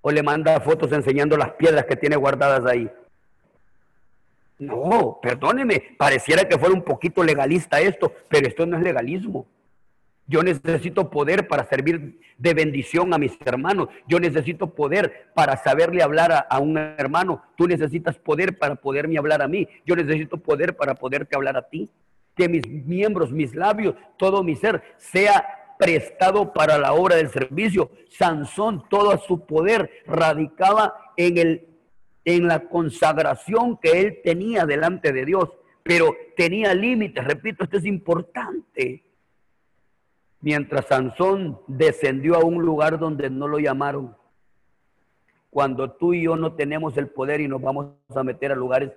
[0.00, 2.90] ¿O le manda fotos enseñando las piedras que tiene guardadas ahí?
[4.58, 9.46] No, perdóneme, pareciera que fuera un poquito legalista esto, pero esto no es legalismo.
[10.26, 13.88] Yo necesito poder para servir de bendición a mis hermanos.
[14.06, 17.42] Yo necesito poder para saberle hablar a, un hermano.
[17.56, 19.68] Tú necesitas poder para poderme hablar a mí.
[19.84, 21.90] Yo necesito poder para poderte hablar a ti.
[22.36, 25.44] Que mis miembros, mis labios, todo mi ser sea
[25.78, 27.90] prestado para la obra del servicio.
[28.08, 31.66] Sansón, todo su poder radicaba en, el,
[32.24, 35.50] en la consagración que él tenía delante de Dios.
[35.82, 39.02] Pero tenía límites, repito, esto es importante
[40.42, 44.14] mientras Sansón descendió a un lugar donde no lo llamaron.
[45.48, 48.90] Cuando tú y yo no tenemos el poder y nos vamos a meter a lugares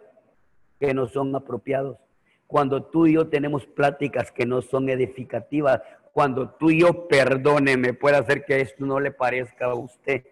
[0.79, 1.97] que no son apropiados.
[2.47, 5.81] Cuando tú y yo tenemos pláticas que no son edificativas.
[6.13, 10.25] Cuando tú y yo, perdóneme, puede hacer que esto no le parezca a usted.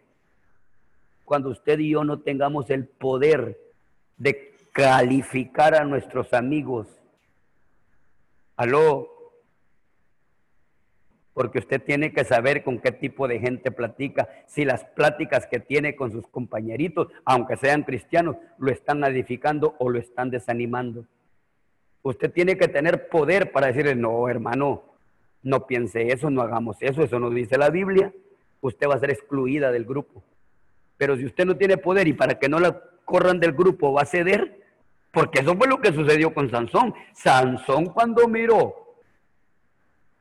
[1.25, 3.59] Cuando usted y yo no tengamos el poder
[4.17, 6.87] de calificar a nuestros amigos.
[8.55, 9.12] Aló,
[11.33, 15.59] porque usted tiene que saber con qué tipo de gente platica, si las pláticas que
[15.59, 21.05] tiene con sus compañeritos, aunque sean cristianos, lo están edificando o lo están desanimando.
[22.03, 24.83] Usted tiene que tener poder para decirle, no, hermano,
[25.41, 28.13] no piense eso, no hagamos eso, eso no dice la Biblia.
[28.61, 30.23] Usted va a ser excluida del grupo.
[30.97, 34.03] Pero si usted no tiene poder y para que no la corran del grupo va
[34.03, 34.61] a ceder,
[35.11, 36.93] porque eso fue lo que sucedió con Sansón.
[37.13, 38.82] Sansón cuando miró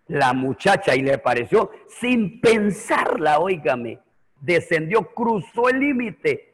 [0.09, 3.99] la muchacha y le pareció, sin pensarla, óigame,
[4.41, 6.53] descendió, cruzó el límite,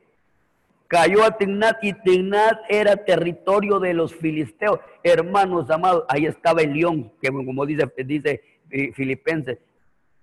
[0.87, 4.81] cayó a Tignat y Tignat era territorio de los filisteos.
[5.03, 9.59] Hermanos amados, ahí estaba el león, que como dice, dice eh, Filipenses,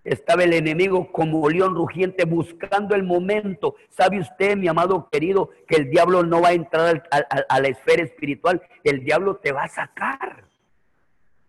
[0.03, 3.75] estaba el enemigo como león rugiente buscando el momento.
[3.89, 8.03] ¿Sabe usted, mi amado querido, que el diablo no va a entrar a la esfera
[8.03, 8.61] espiritual?
[8.83, 10.45] El diablo te va a sacar.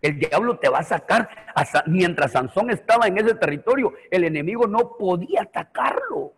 [0.07, 1.29] El diablo te va a sacar.
[1.87, 6.33] Mientras Sansón estaba en ese territorio, el enemigo no podía atacarlo.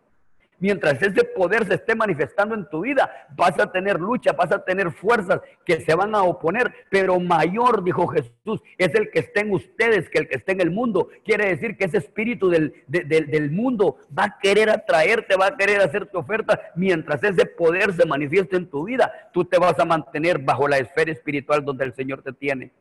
[0.57, 4.65] Mientras ese poder se esté manifestando en tu vida, vas a tener lucha, vas a
[4.65, 9.41] tener fuerzas que se van a oponer, pero mayor, dijo Jesús, es el que está
[9.41, 11.09] en ustedes que el que está en el mundo.
[11.23, 15.79] Quiere decir que ese espíritu del, del mundo va a querer atraerte, va a querer
[15.79, 16.59] hacerte oferta.
[16.75, 20.79] Mientras ese poder se manifieste en tu vida, tú te vas a mantener bajo la
[20.79, 22.71] esfera espiritual donde el Señor te tiene.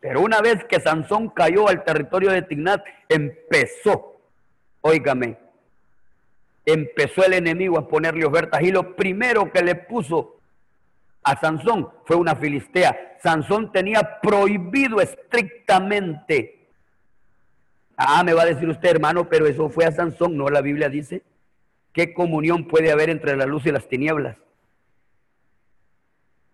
[0.00, 4.20] Pero una vez que Sansón cayó al territorio de Tignat, empezó,
[4.80, 5.36] óigame,
[6.64, 10.40] empezó el enemigo a ponerle ofertas y lo primero que le puso
[11.22, 13.18] a Sansón fue una filistea.
[13.22, 16.68] Sansón tenía prohibido estrictamente.
[17.96, 20.88] Ah, me va a decir usted, hermano, pero eso fue a Sansón, no la Biblia
[20.88, 21.22] dice.
[21.92, 24.38] ¿Qué comunión puede haber entre la luz y las tinieblas?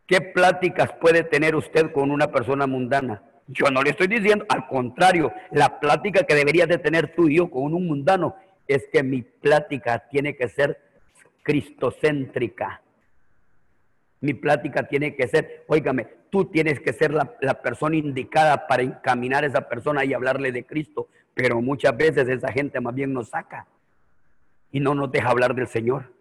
[0.06, 3.22] ¿Qué pláticas puede tener usted con una persona mundana?
[3.48, 7.36] Yo no le estoy diciendo, al contrario, la plática que deberías de tener tú y
[7.36, 10.80] yo con un mundano es que mi plática tiene que ser
[11.42, 12.82] cristocéntrica.
[14.20, 18.82] Mi plática tiene que ser, óigame, tú tienes que ser la, la persona indicada para
[18.82, 21.08] encaminar a esa persona y hablarle de Cristo.
[21.34, 23.66] Pero muchas veces esa gente más bien nos saca
[24.72, 26.12] y no nos deja hablar del Señor.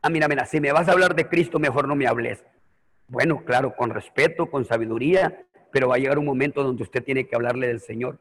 [0.00, 2.44] Ah, mira, mira, si me vas a hablar de Cristo, mejor no me hables.
[3.06, 7.26] Bueno, claro, con respeto, con sabiduría, pero va a llegar un momento donde usted tiene
[7.26, 8.18] que hablarle del Señor.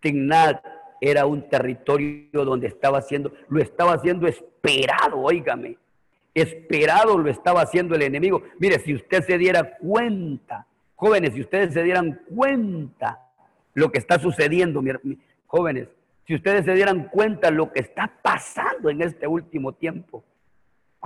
[0.00, 0.64] Tignat
[1.00, 5.76] era un territorio donde estaba haciendo, lo estaba haciendo esperado, óigame,
[6.34, 8.42] esperado lo estaba haciendo el enemigo.
[8.58, 13.20] Mire, si usted se diera cuenta, jóvenes, si ustedes se dieran cuenta
[13.74, 14.82] lo que está sucediendo,
[15.46, 15.88] jóvenes,
[16.26, 20.24] si ustedes se dieran cuenta lo que está pasando en este último tiempo,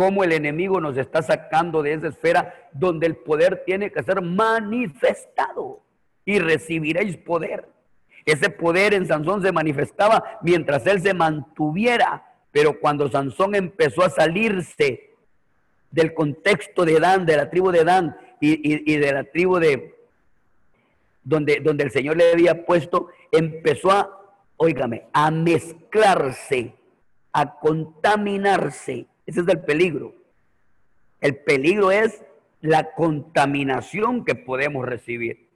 [0.00, 4.22] cómo el enemigo nos está sacando de esa esfera donde el poder tiene que ser
[4.22, 5.82] manifestado
[6.24, 7.68] y recibiréis poder.
[8.24, 14.08] Ese poder en Sansón se manifestaba mientras él se mantuviera, pero cuando Sansón empezó a
[14.08, 15.10] salirse
[15.90, 19.98] del contexto de Dan, de la tribu de Dan y, de la tribu de
[21.22, 24.18] donde, donde el Señor le había puesto, empezó a
[24.56, 26.74] óigame, a mezclarse,
[27.34, 29.09] a contaminarse.
[29.30, 30.12] Ese es el peligro.
[31.20, 32.20] El peligro es
[32.60, 35.48] la contaminación que podemos recibir.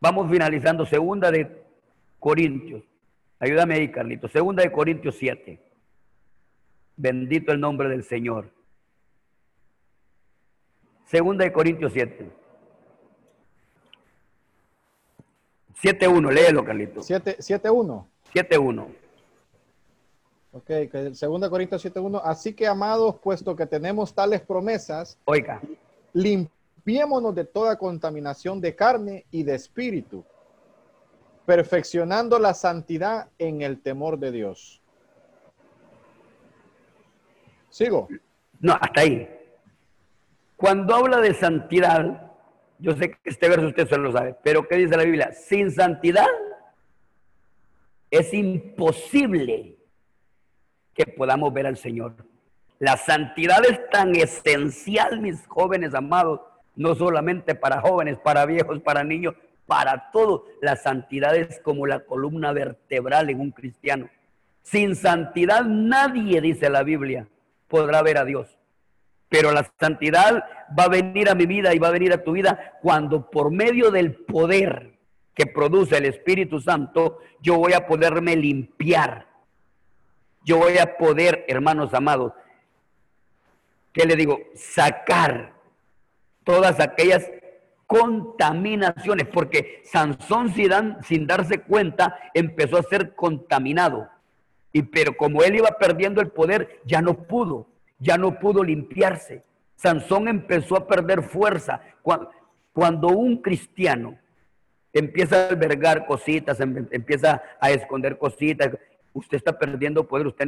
[0.00, 1.64] Vamos finalizando segunda de
[2.18, 2.84] Corintios.
[3.38, 4.28] Ayúdame ahí, Carlito.
[4.28, 5.58] Segunda de Corintios 7.
[6.94, 8.50] Bendito el nombre del Señor.
[11.06, 12.30] Segunda de Corintios 7.
[15.82, 17.00] 7.1, léelo, Carlito.
[17.00, 18.06] 7.1.
[18.34, 19.01] 7.1.
[20.54, 22.20] Ok, que 2 Corintios 7.1.
[22.22, 25.62] Así que, amados, puesto que tenemos tales promesas, oiga,
[26.12, 30.24] limpiémonos de toda contaminación de carne y de espíritu,
[31.46, 34.82] perfeccionando la santidad en el temor de Dios.
[37.70, 38.08] ¿Sigo?
[38.60, 39.28] No, hasta ahí.
[40.58, 42.30] Cuando habla de santidad,
[42.78, 45.32] yo sé que este verso usted solo lo sabe, pero ¿qué dice la Biblia?
[45.32, 46.26] Sin santidad
[48.10, 49.78] es imposible
[50.94, 52.14] que podamos ver al Señor.
[52.78, 56.40] La santidad es tan esencial, mis jóvenes amados,
[56.74, 59.34] no solamente para jóvenes, para viejos, para niños,
[59.66, 60.42] para todos.
[60.60, 64.08] La santidad es como la columna vertebral en un cristiano.
[64.62, 67.28] Sin santidad nadie, dice la Biblia,
[67.68, 68.48] podrá ver a Dios.
[69.28, 70.44] Pero la santidad
[70.78, 73.50] va a venir a mi vida y va a venir a tu vida cuando por
[73.50, 74.92] medio del poder
[75.34, 79.26] que produce el Espíritu Santo, yo voy a poderme limpiar.
[80.44, 82.32] Yo voy a poder, hermanos amados,
[83.92, 84.38] ¿qué le digo?
[84.54, 85.52] Sacar
[86.44, 87.30] todas aquellas
[87.86, 90.70] contaminaciones, porque Sansón sin,
[91.02, 94.08] sin darse cuenta empezó a ser contaminado.
[94.72, 99.44] Y pero como él iba perdiendo el poder, ya no pudo, ya no pudo limpiarse.
[99.76, 101.82] Sansón empezó a perder fuerza.
[102.72, 104.18] cuando un cristiano
[104.94, 108.70] empieza a albergar cositas, em, empieza a esconder cositas.
[109.14, 110.46] Usted está perdiendo poder, usted,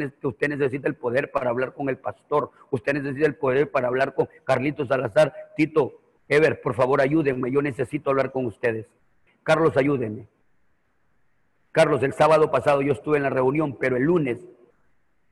[0.48, 4.28] necesita el poder para hablar con el pastor, usted necesita el poder para hablar con
[4.44, 8.86] Carlitos Salazar, Tito, Ever, por favor ayúdenme, yo necesito hablar con ustedes.
[9.42, 10.26] Carlos, ayúdenme.
[11.70, 14.38] Carlos, el sábado pasado yo estuve en la reunión, pero el lunes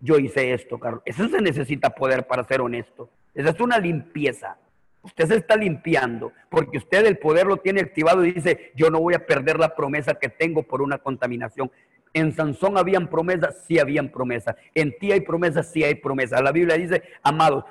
[0.00, 1.02] yo hice esto, Carlos.
[1.06, 3.08] Eso se necesita poder para ser honesto.
[3.32, 4.58] Esa es una limpieza.
[5.02, 9.00] Usted se está limpiando porque usted el poder lo tiene activado y dice, yo no
[9.00, 11.70] voy a perder la promesa que tengo por una contaminación.
[12.14, 14.56] En Sansón habían promesas, sí habían promesas.
[14.74, 16.42] En ti hay promesas, sí hay promesas.
[16.42, 17.64] La Biblia dice, amados,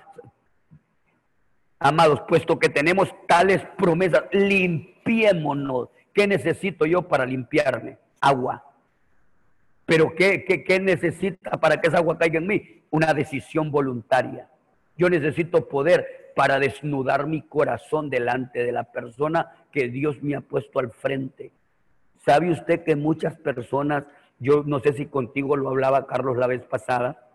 [1.80, 5.89] amados, puesto que tenemos tales promesas, limpiémonos.
[6.13, 7.97] ¿Qué necesito yo para limpiarme?
[8.19, 8.63] Agua.
[9.86, 12.84] Pero ¿qué, qué, qué necesita para que esa agua caiga en mí?
[12.89, 14.49] Una decisión voluntaria.
[14.97, 20.41] Yo necesito poder para desnudar mi corazón delante de la persona que Dios me ha
[20.41, 21.51] puesto al frente.
[22.25, 24.04] ¿Sabe usted que muchas personas,
[24.41, 27.30] yo no sé si contigo lo hablaba Carlos la vez pasada,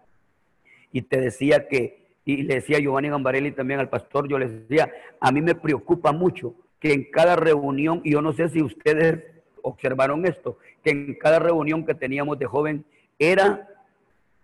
[0.93, 4.69] y te decía que, y le decía a Giovanni Gambarelli también al pastor, yo les
[4.69, 8.61] decía, a mí me preocupa mucho que en cada reunión, y yo no sé si
[8.61, 9.23] ustedes
[9.63, 12.85] observaron esto, que en cada reunión que teníamos de joven
[13.19, 13.69] era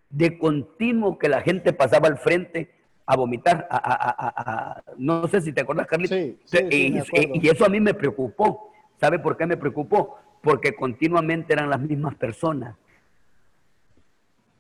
[0.09, 2.71] de continuo que la gente pasaba al frente
[3.07, 6.17] a vomitar, a, no sé si te acuerdas, Carlitos.
[6.71, 8.73] y, eso a mí me preocupó.
[9.01, 10.17] ¿Sabe por qué me preocupó?
[10.43, 12.77] Porque continuamente eran las mismas personas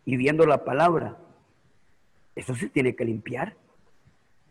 [0.04, 1.18] y viendo la palabra.
[2.34, 3.54] Eso se tiene que limpiar.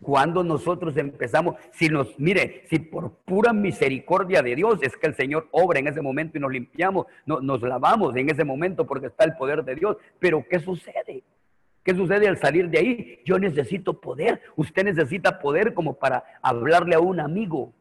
[0.01, 5.15] Cuando nosotros empezamos, si nos, mire, si por pura misericordia de Dios es que el
[5.15, 9.07] Señor obra en ese momento y nos limpiamos, no, nos lavamos en ese momento porque
[9.07, 11.23] está el poder de Dios, pero ¿qué sucede?
[11.83, 13.19] ¿Qué sucede al salir de ahí?
[13.25, 14.41] Yo necesito poder.
[14.55, 17.73] Usted necesita poder como para hablarle a un amigo.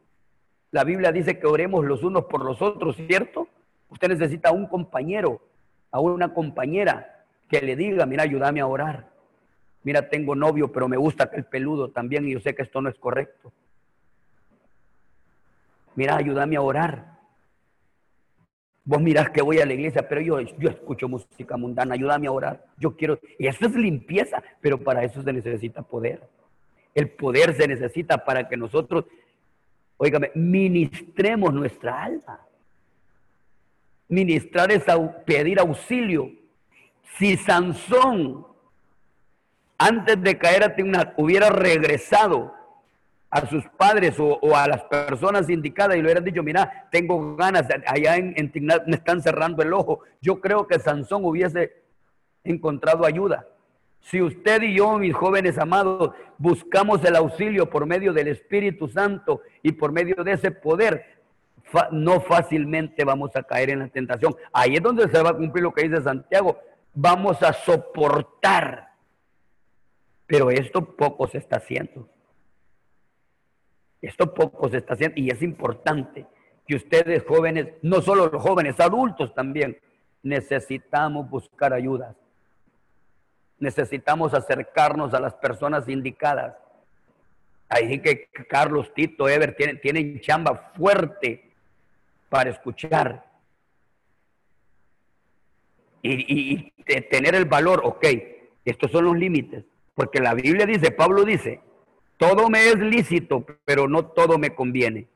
[0.71, 3.47] La Biblia dice que oremos los unos por los otros, ¿cierto?
[3.89, 5.41] Usted necesita a un compañero,
[5.91, 9.11] a una compañera que le diga, mira, ayúdame a orar.
[9.83, 12.89] Mira, tengo novio, pero me gusta aquel peludo también y yo sé que esto no
[12.89, 13.51] es correcto.
[15.95, 17.11] Mira, ayúdame a orar.
[18.83, 22.31] Vos mirás que voy a la iglesia, pero yo, yo escucho música mundana, ayúdame a
[22.31, 22.65] orar.
[22.77, 26.27] Yo quiero, y eso es limpieza, pero para eso se necesita poder.
[26.95, 29.05] El poder se necesita para que nosotros,
[30.01, 32.39] oígame, ministremos nuestra alma.
[34.07, 34.83] Ministrar es
[35.27, 36.31] pedir auxilio.
[37.19, 38.47] Si Sansón,
[39.77, 42.51] antes de caer a Timnat, hubiera regresado
[43.29, 47.67] a sus padres o, a las personas indicadas y le hubieran dicho, mira, tengo ganas,
[47.85, 48.51] allá en, en
[48.87, 51.73] me están cerrando el ojo, yo creo que Sansón hubiese
[52.43, 53.45] encontrado ayuda.
[54.01, 59.41] Si usted y yo, mis jóvenes amados, buscamos el auxilio por medio del Espíritu Santo
[59.61, 61.21] y por medio de ese poder,
[61.91, 64.35] no fácilmente vamos a caer en la tentación.
[64.51, 66.59] Ahí es donde se va a cumplir lo que dice Santiago.
[66.93, 68.89] Vamos a soportar.
[70.25, 72.09] Pero esto poco se está haciendo.
[74.01, 76.25] Esto poco se está haciendo y es importante
[76.67, 79.77] que ustedes jóvenes, no solo los jóvenes, adultos también,
[80.23, 82.15] necesitamos buscar ayudas.
[83.61, 86.55] Necesitamos acercarnos a las personas indicadas.
[87.69, 91.53] Ahí que Carlos, Tito, Ever tienen, tienen chamba fuerte
[92.27, 93.23] para escuchar.
[96.01, 96.73] Y, y
[97.09, 98.05] tener el valor, ok,
[98.65, 99.63] estos son los límites.
[99.95, 101.61] Porque la Biblia dice, Pablo dice,
[102.17, 105.07] todo me es lícito, pero no todo me conviene.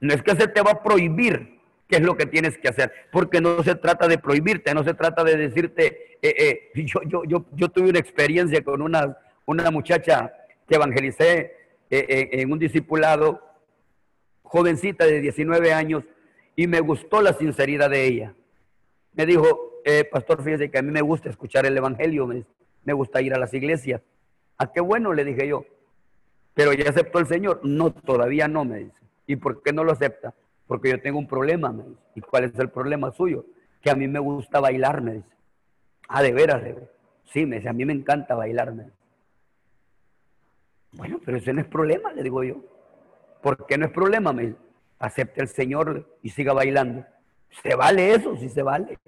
[0.00, 1.60] No es que se te va a prohibir
[1.92, 4.94] qué es lo que tienes que hacer, porque no se trata de prohibirte, no se
[4.94, 9.70] trata de decirte, eh, eh, yo, yo, yo, yo, tuve una experiencia con una, una
[9.70, 10.32] muchacha
[10.66, 11.54] que evangelicé
[11.90, 13.46] eh, en un discipulado,
[14.42, 16.04] jovencita de 19 años,
[16.56, 18.34] y me gustó la sinceridad de ella.
[19.12, 23.34] Me dijo, pastor, fíjese que a mí me gusta escuchar el Evangelio, me, gusta ir
[23.34, 24.00] a las iglesias.
[24.56, 25.12] ¿A ah, qué bueno?
[25.12, 25.66] Le dije yo.
[26.54, 27.60] Pero ya aceptó el Señor.
[27.64, 28.98] No, todavía no, me dice.
[29.26, 30.34] ¿Y por qué no lo acepta?
[30.72, 32.00] Porque yo tengo un problema, me dice.
[32.14, 33.44] ¿Y cuál es el problema suyo?
[33.82, 35.28] Que a mí me gusta bailar, me dice.
[36.08, 36.62] Ah, de veras,
[37.24, 38.72] Sí, me dice, a mí me encanta bailar,
[40.92, 42.64] Bueno, pero ese no es problema, le digo yo.
[43.42, 44.32] ¿Por qué no es problema?
[44.32, 44.56] Me dice,
[44.98, 47.04] acepte el Señor y siga bailando.
[47.62, 48.98] Se vale eso, sí se vale.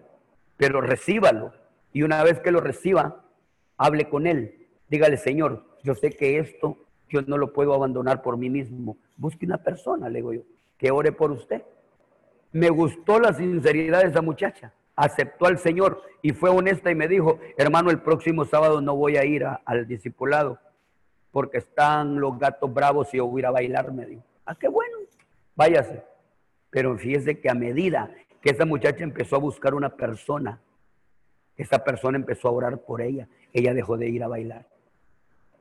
[0.59, 1.55] Pero recíbalo.
[1.95, 3.25] Y una vez que lo reciba,
[3.79, 4.69] hable con Él.
[4.91, 6.77] Dígale, Señor, yo sé que esto
[7.09, 8.99] yo no lo puedo abandonar por mí mismo.
[9.17, 10.43] Busque una persona, le digo yo,
[10.79, 11.63] que ore por usted.
[12.53, 14.73] Me gustó la sinceridad de esa muchacha.
[14.97, 19.17] Aceptó al Señor y fue honesta y me dijo, hermano, el próximo sábado no voy
[19.17, 20.59] a ir al discipulado
[21.35, 24.23] porque están los gatos bravos y yo voy a ir a bailar, me dijo.
[24.47, 24.99] Ah, qué bueno,
[25.57, 26.05] váyase.
[26.71, 28.09] Pero fíjese que a medida
[28.41, 30.61] que esa muchacha empezó a buscar una persona,
[31.57, 34.69] esa persona empezó a orar por ella, ella dejó de ir a bailar.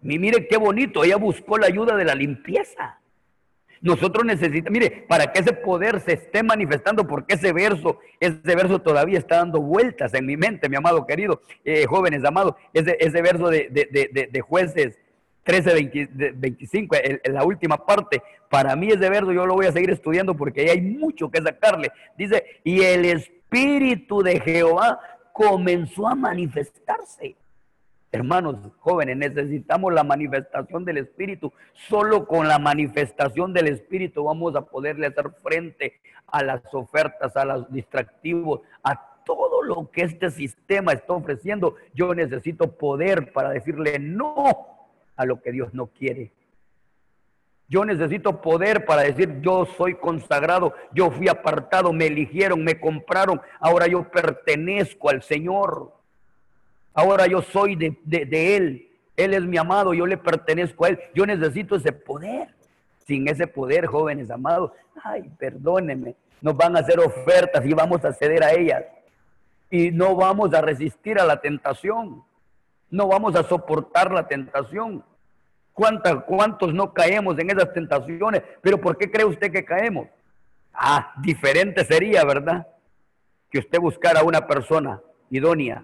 [0.03, 2.99] Y mire qué bonito, ella buscó la ayuda de la limpieza.
[3.83, 8.79] Nosotros necesitamos, mire, para que ese poder se esté manifestando, porque ese verso, ese verso
[8.79, 13.21] todavía está dando vueltas en mi mente, mi amado querido, eh, jóvenes amados, ese, ese
[13.21, 14.97] verso de, de, jueces
[15.43, 20.33] 13, 25, la última parte, para mí ese verso yo lo voy a seguir estudiando
[20.33, 21.91] porque ahí hay mucho que sacarle.
[22.17, 24.97] Dice, y el Espíritu de Jehová
[25.33, 27.35] comenzó a manifestarse.
[28.13, 31.51] Hermanos jóvenes, necesitamos la manifestación del Espíritu.
[31.73, 37.43] Solo con la manifestación del Espíritu vamos a poderle hacer frente a las ofertas, a
[37.43, 41.73] los distractivos, a todo lo que este sistema está ofreciendo.
[41.95, 44.45] Yo necesito poder para decirle no
[45.15, 46.31] a lo que Dios no quiere.
[47.67, 53.41] Yo necesito poder para decir, yo soy consagrado, yo fui apartado, me eligieron, me compraron,
[53.59, 56.02] ahora yo pertenezco al Señor.
[56.93, 58.89] Ahora yo soy de, Él.
[59.15, 60.99] Él es mi amado, yo le pertenezco a Él.
[61.13, 62.53] Yo necesito ese poder.
[63.05, 64.71] Sin ese poder, jóvenes amados,
[65.03, 68.85] ay, perdónenme, nos van a hacer ofertas y vamos a ceder a ellas.
[69.69, 72.23] Y no vamos a resistir a la tentación.
[72.89, 75.03] No vamos a soportar la tentación.
[75.73, 78.43] ¿Cuántos no caemos en esas tentaciones?
[78.61, 80.07] Pero ¿por qué cree usted que caemos?
[80.73, 82.67] Ah, diferente sería, ¿verdad?
[83.49, 85.83] Que usted buscara a una persona idónea,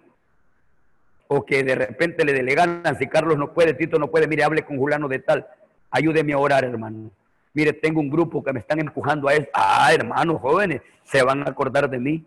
[1.32, 4.64] o que de repente le delegan, si Carlos no puede, Tito no puede, mire, hable
[4.64, 5.46] con Julano de tal,
[5.92, 7.12] ayúdeme a orar, hermano.
[7.54, 9.48] Mire, tengo un grupo que me están empujando a eso.
[9.54, 12.26] Ah, hermanos jóvenes, se van a acordar de mí.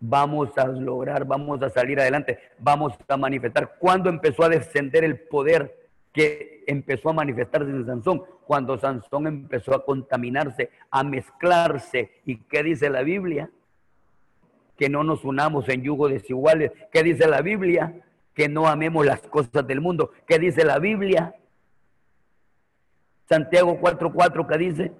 [0.00, 3.76] vamos a lograr, vamos a salir adelante, vamos a manifestar.
[3.78, 8.22] ¿Cuándo empezó a descender el poder que empezó a manifestarse en Sansón?
[8.46, 12.10] Cuando Sansón empezó a contaminarse, a mezclarse.
[12.26, 13.50] ¿Y qué dice la Biblia?
[14.76, 16.72] Que no nos unamos en yugo desiguales.
[16.92, 17.94] ¿Qué dice la Biblia?
[18.40, 20.12] Que no amemos las cosas del mundo.
[20.26, 21.34] ¿Qué dice la Biblia?
[23.28, 24.92] Santiago 4.4, ¿qué dice?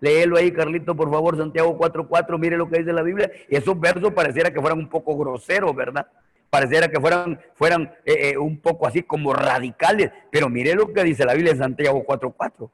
[0.00, 3.32] Léelo ahí, Carlito, por favor, Santiago 4.4, mire lo que dice la Biblia.
[3.48, 6.06] Y esos versos pareciera que fueran un poco groseros, ¿verdad?
[6.50, 10.12] Pareciera que fueran, fueran eh, eh, un poco así como radicales.
[10.30, 12.70] Pero mire lo que dice la Biblia en Santiago 4.4.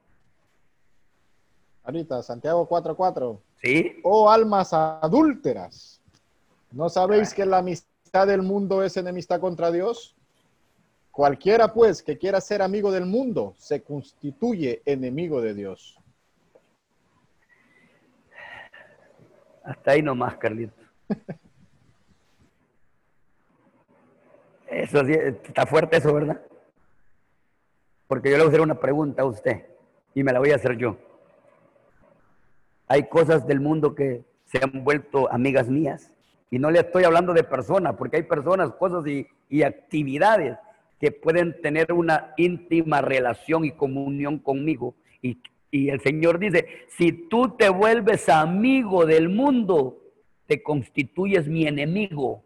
[1.85, 3.39] Ahorita, Santiago 4.4.
[3.63, 4.01] Sí.
[4.03, 6.01] Oh almas adúlteras,
[6.73, 10.15] ¿no sabéis que la amistad del mundo es enemistad contra Dios?
[11.11, 15.99] Cualquiera pues que quiera ser amigo del mundo se constituye enemigo de Dios.
[19.65, 20.75] Hasta ahí nomás, Carlito.
[24.69, 26.41] Eso sí, está fuerte eso, ¿verdad?
[28.09, 29.67] Porque yo le voy a hacer una pregunta a usted
[30.15, 30.97] y me la voy a hacer yo.
[32.89, 36.11] Hay cosas del mundo que se han vuelto amigas mías.
[36.53, 39.27] Y no le estoy hablando de personas, porque hay personas, cosas y,
[39.65, 40.57] actividades
[41.01, 45.37] que pueden tener una íntima relación y comunión conmigo y
[45.75, 50.03] y el Señor dice, si tú te vuelves amigo del mundo,
[50.47, 52.45] te constituyes mi enemigo.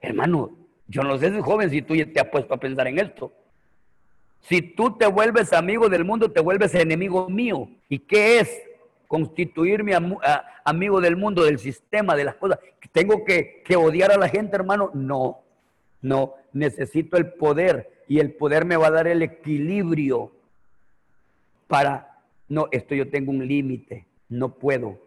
[0.00, 0.50] Hermano,
[0.88, 3.32] yo no sé si joven si tú te has puesto a pensar en esto.
[4.40, 7.68] Si tú te vuelves amigo del mundo, te vuelves enemigo mío.
[7.88, 8.60] ¿Y qué es
[9.08, 9.94] constituirme
[10.64, 12.60] amigo del mundo, del sistema, de las cosas?
[12.92, 14.90] ¿Tengo que, odiar a la gente, hermano?
[14.94, 15.40] No,
[16.02, 16.34] no.
[16.52, 20.30] Necesito el poder y el poder me va a dar el equilibrio
[21.66, 24.98] para, no, esto yo tengo un límite, no puedo.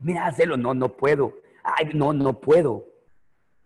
[0.00, 1.34] Mira, hazlo, no, no puedo.
[1.62, 2.86] Ay, no, no puedo.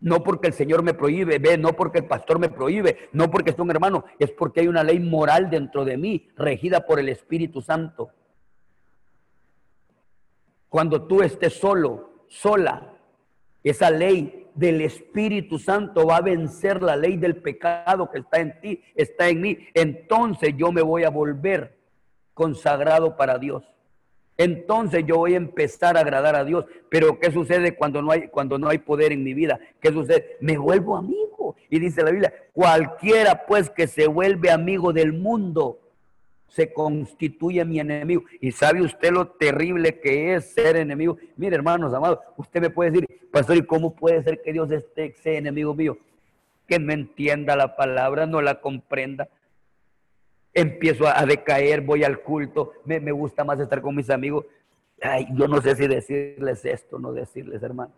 [0.00, 3.50] No porque el Señor me prohíbe, ve, no porque el pastor me prohíbe, no porque
[3.50, 7.08] es un hermano, es porque hay una ley moral dentro de mí, regida por el
[7.08, 8.10] Espíritu Santo.
[10.76, 12.92] Cuando tú estés solo, sola,
[13.64, 18.60] esa ley del Espíritu Santo va a vencer la ley del pecado que está en
[18.60, 19.56] ti, está en mí.
[19.72, 21.78] Entonces yo me voy a volver
[22.34, 23.64] consagrado para Dios.
[24.36, 26.66] Entonces yo voy a empezar a agradar a Dios.
[26.90, 29.58] Pero ¿qué sucede cuando no hay cuando no hay poder en mi vida?
[29.80, 30.36] ¿Qué sucede?
[30.42, 31.56] Me vuelvo amigo.
[31.70, 35.78] Y dice la Biblia, cualquiera pues que se vuelve amigo del mundo
[36.48, 38.24] se constituye mi enemigo.
[38.40, 41.18] Y sabe usted lo terrible que es ser enemigo.
[41.36, 45.12] Mire, hermanos amados, usted me puede decir, pastor, ¿y cómo puede ser que Dios esté
[45.12, 45.98] sea enemigo mío?
[46.66, 49.28] Que no entienda la palabra, no la comprenda
[50.56, 54.46] empiezo a, decaer, voy al culto, me, gusta más estar con mis amigos.
[55.02, 57.92] Ay, yo no sé si decirles esto, no decirles, hermano.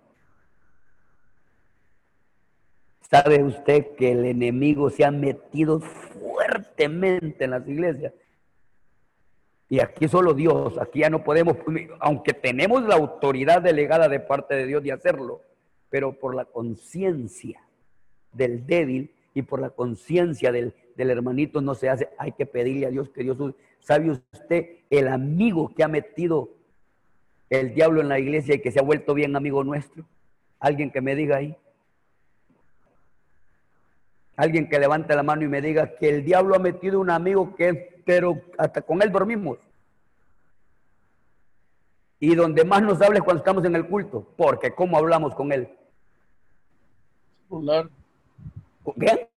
[3.08, 8.12] ¿Sabe usted que el enemigo se ha metido fuertemente en las iglesias?
[9.68, 11.56] Y aquí solo Dios, aquí ya no podemos,
[12.00, 15.42] aunque tenemos la autoridad delegada de parte de Dios de hacerlo,
[15.90, 17.60] pero por la conciencia
[18.32, 22.08] del débil y por la conciencia del, hermanito no se hace.
[22.18, 23.36] Hay que pedirle a Dios que Dios...
[23.80, 26.50] ¿Sabe usted el amigo que ha metido
[27.48, 30.04] el diablo en la iglesia y que se ha vuelto bien amigo nuestro?
[30.58, 31.56] Alguien que me diga ahí.
[34.38, 37.56] Alguien que levante la mano y me diga que el diablo ha metido un amigo
[37.56, 39.58] que, pero hasta con él dormimos.
[42.20, 45.50] Y donde más nos habla es cuando estamos en el culto, porque ¿cómo hablamos con
[45.50, 45.68] él?
[47.48, 47.90] Celular.
[49.00, 49.28] ¿Qué?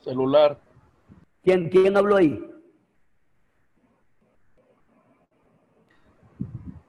[0.00, 0.58] celular.
[1.44, 2.50] ¿Quién, quién habló ahí?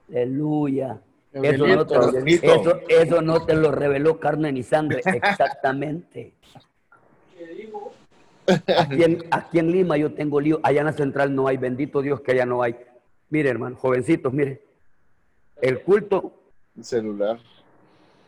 [0.08, 1.00] Aleluya.
[1.42, 6.34] Eso no, te lo, eso, eso no te lo reveló carne ni sangre, exactamente.
[8.78, 12.00] Aquí en, aquí en, Lima yo tengo lío, allá en la central no hay, bendito
[12.00, 12.76] Dios que allá no hay.
[13.30, 14.62] Mire, hermano, jovencitos, mire.
[15.60, 16.32] El culto.
[16.80, 17.38] Celular.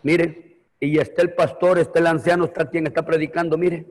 [0.03, 3.87] Mire, y está el pastor, está el anciano, está quien está predicando, mire.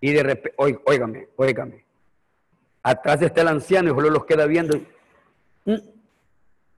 [0.00, 1.84] Y de repente, óigame, óigame.
[2.82, 4.78] Atrás está el anciano y solo los queda viendo.
[5.64, 5.76] Mm,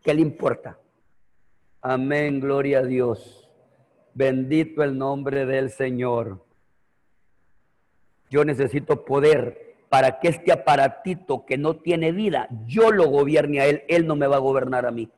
[0.03, 0.79] ¿Qué le importa?
[1.85, 3.51] Amén, gloria a Dios.
[4.15, 6.45] Bendito el nombre del Señor.
[8.31, 13.67] Yo necesito poder para que este aparatito que no tiene vida, yo lo gobierne a
[13.67, 15.11] él, él no me va a gobernar a mí.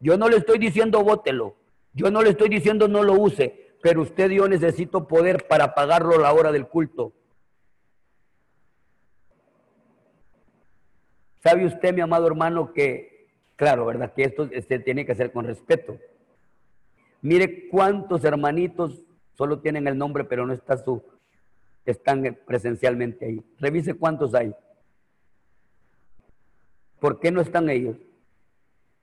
[0.00, 1.56] Yo no le estoy diciendo bótelo,
[1.92, 6.14] yo no le estoy diciendo no lo use, pero usted yo necesito poder para pagarlo
[6.14, 7.12] a la hora del culto.
[11.42, 13.17] ¿Sabe usted, mi amado hermano, que
[13.58, 14.12] Claro, ¿verdad?
[14.14, 15.98] Que esto se tiene que hacer con respeto.
[17.20, 19.02] Mire cuántos hermanitos
[19.36, 21.02] solo tienen el nombre, pero no está su,
[21.84, 23.44] están presencialmente ahí.
[23.58, 24.54] Revise cuántos hay.
[27.00, 27.96] ¿Por qué no están ellos?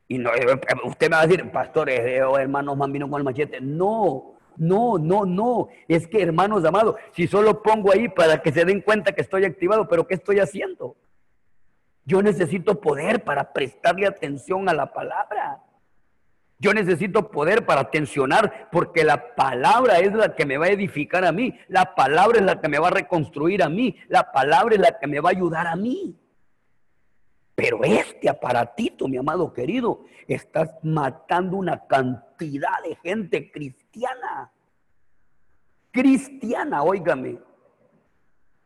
[0.08, 0.46] Y no, eh,
[0.86, 3.60] usted me va a decir, pastores eh, o hermanos vino con el machete.
[3.60, 5.68] No, no, no, no.
[5.90, 9.44] Es que, hermanos amados, si solo pongo ahí para que se den cuenta que estoy
[9.44, 10.96] activado, pero ¿qué estoy haciendo?
[12.06, 15.62] Yo necesito poder para prestarle atención a la palabra.
[16.60, 21.26] Yo necesito poder para tensionar, porque la palabra es la que me va a edificar
[21.26, 24.76] a mí, la palabra es la que me va a reconstruir a mí, la palabra
[24.76, 26.16] es la que me va a ayudar a mí.
[27.56, 34.52] Pero este aparatito, mi amado querido, estás matando una cantidad de gente cristiana.
[35.92, 37.40] Cristiana, óigame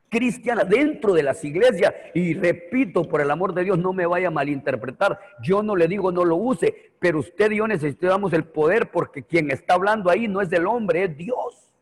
[0.09, 1.93] cristiana dentro de las iglesias.
[2.13, 5.19] Y repito, por el amor de Dios, no me vaya a malinterpretar.
[5.41, 9.23] Yo no le digo no lo use, pero usted y yo necesitamos el poder porque
[9.23, 11.73] quien está hablando ahí no es el hombre, es Dios.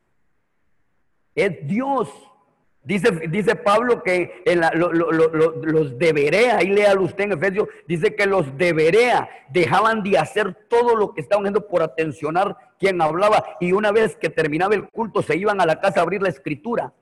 [1.34, 2.10] Es Dios.
[2.84, 8.26] Dice, dice Pablo que en los de Berea, ahí léalo usted en Efesios, dice que
[8.26, 13.44] los de Berea dejaban de hacer todo lo que estaban haciendo por atencionar quien hablaba
[13.60, 16.30] y una vez que terminaba el culto se iban a la casa a abrir la
[16.30, 16.94] escritura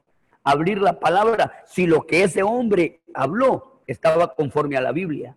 [0.45, 5.35] abrir la palabra si lo que ese hombre habló estaba conforme a la Biblia.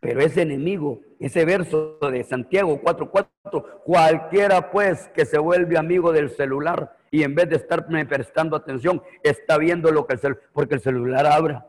[0.00, 6.30] Pero ese enemigo, ese verso de Santiago 4:4, cualquiera pues que se vuelve amigo del
[6.30, 10.74] celular y en vez de estarme prestando atención, está viendo lo que el celular, porque
[10.74, 11.66] el celular abra.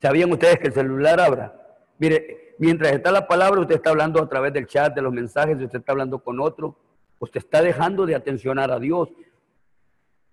[0.00, 1.54] ¿Sabían ustedes que el celular abra?
[1.98, 5.60] Mire, mientras está la palabra, usted está hablando a través del chat, de los mensajes,
[5.60, 6.76] usted está hablando con otro,
[7.18, 9.10] usted está dejando de atencionar a Dios,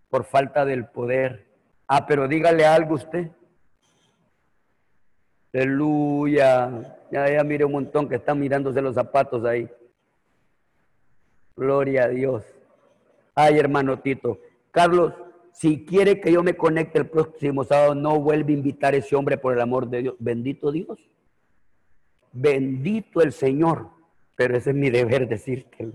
[0.09, 1.47] por falta del poder.
[1.87, 3.31] Ah, pero dígale algo usted.
[5.53, 6.97] Aleluya.
[7.11, 9.69] Ya, ya mire un montón que están mirándose los zapatos ahí.
[11.55, 12.43] Gloria a Dios.
[13.33, 14.39] Ay, hermano Tito.
[14.71, 15.13] Carlos,
[15.51, 19.15] si quiere que yo me conecte el próximo sábado, no vuelve a invitar a ese
[19.15, 20.15] hombre por el amor de Dios.
[20.19, 20.99] Bendito Dios.
[22.31, 23.89] Bendito el Señor.
[24.35, 25.93] Pero ese es mi deber decírtelo.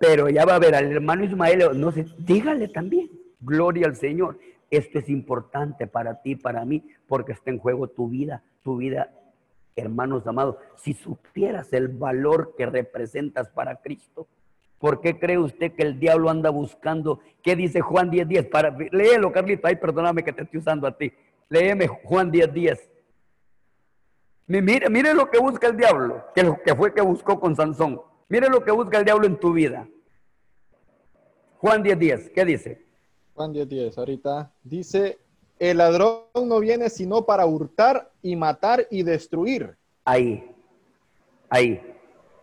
[0.00, 4.38] Pero ya va a ver al hermano Ismael, no sé, dígale también, gloria al Señor.
[4.70, 9.12] Esto es importante para ti, para mí, porque está en juego tu vida, tu vida,
[9.76, 10.56] hermanos amados.
[10.76, 14.26] Si supieras el valor que representas para Cristo,
[14.78, 17.20] ¿por qué cree usted que el diablo anda buscando?
[17.42, 18.26] ¿Qué dice Juan 10.10?
[18.26, 18.46] 10?
[18.46, 21.12] Para, léelo, Carlito, ay, perdóname que te estoy usando a ti.
[21.50, 22.52] Léeme Juan 10.10.
[22.52, 22.90] 10.
[24.46, 28.00] Mire, mire lo que busca el diablo, que, lo que fue que buscó con Sansón.
[28.30, 29.88] Mire lo que busca el diablo en tu vida.
[31.58, 32.86] Juan 10.10, ¿qué dice?
[33.34, 35.18] Juan 10.10, ahorita dice,
[35.58, 39.76] el ladrón no viene sino para hurtar y matar y destruir.
[40.04, 40.48] Ahí,
[41.50, 41.82] ahí.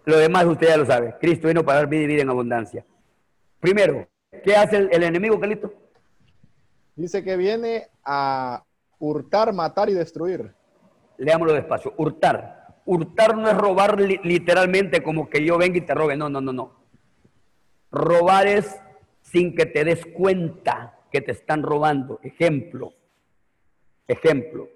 [0.03, 1.15] Lo demás usted ya lo sabe.
[1.21, 2.85] Cristo vino para dar vida y vida en abundancia.
[3.61, 4.07] Primero,
[4.43, 5.73] ¿qué hace el, enemigo, Calito?
[6.97, 8.61] Dice que viene a
[8.99, 10.53] hurtar, matar y destruir.
[11.17, 11.93] Leámoslo despacio.
[11.97, 12.56] Hurtar.
[12.87, 16.15] Hurtar no es robar literalmente como que yo venga y te robe.
[16.15, 16.71] No, no, no, no.
[17.91, 18.79] Robar es
[19.21, 22.21] sin que te des cuenta que te están robando.
[22.23, 22.93] Ejemplo.
[24.07, 24.69] Ejemplo.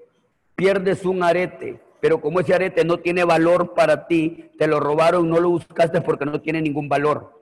[0.55, 5.29] Pierdes un arete, pero como ese arete no tiene valor para ti, te lo robaron,
[5.29, 7.41] no lo buscaste porque no tiene ningún valor.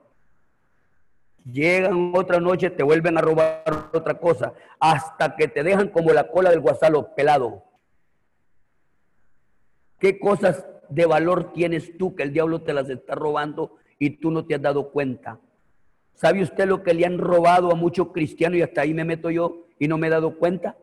[1.44, 6.28] Llegan otra noche, te vuelven a robar otra cosa, hasta que te dejan como la
[6.28, 7.64] cola del guasalo pelado.
[10.00, 14.30] ¿Qué cosas de valor tienes tú que el diablo te las está robando y tú
[14.30, 15.38] no te has dado cuenta?
[16.14, 19.30] ¿Sabe usted lo que le han robado a muchos cristianos y hasta ahí me meto
[19.30, 20.76] yo y no me he dado cuenta?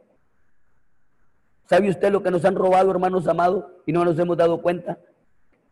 [1.66, 5.00] ¿Sabe usted lo que nos han robado, hermanos amados, y no nos hemos dado cuenta?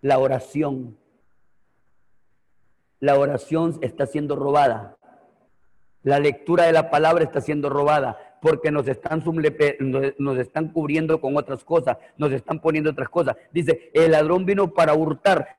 [0.02, 0.98] La oración.
[3.00, 4.98] La oración está siendo robada.
[6.02, 9.24] La lectura de la palabra está siendo robada porque nos están,
[10.18, 13.36] nos están cubriendo con otras cosas, nos están poniendo otras cosas.
[13.52, 15.58] Dice, el ladrón vino para hurtar,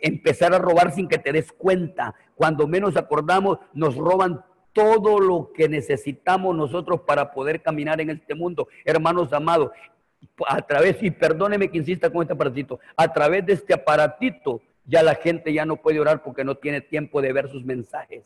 [0.00, 2.14] empezar a robar sin que te des cuenta.
[2.34, 8.34] Cuando menos acordamos, nos roban todo lo que necesitamos nosotros para poder caminar en este
[8.34, 8.68] mundo.
[8.84, 9.70] Hermanos amados,
[10.46, 15.02] a través, y perdóneme que insista con este aparatito, a través de este aparatito ya
[15.02, 18.24] la gente ya no puede orar porque no tiene tiempo de ver sus mensajes.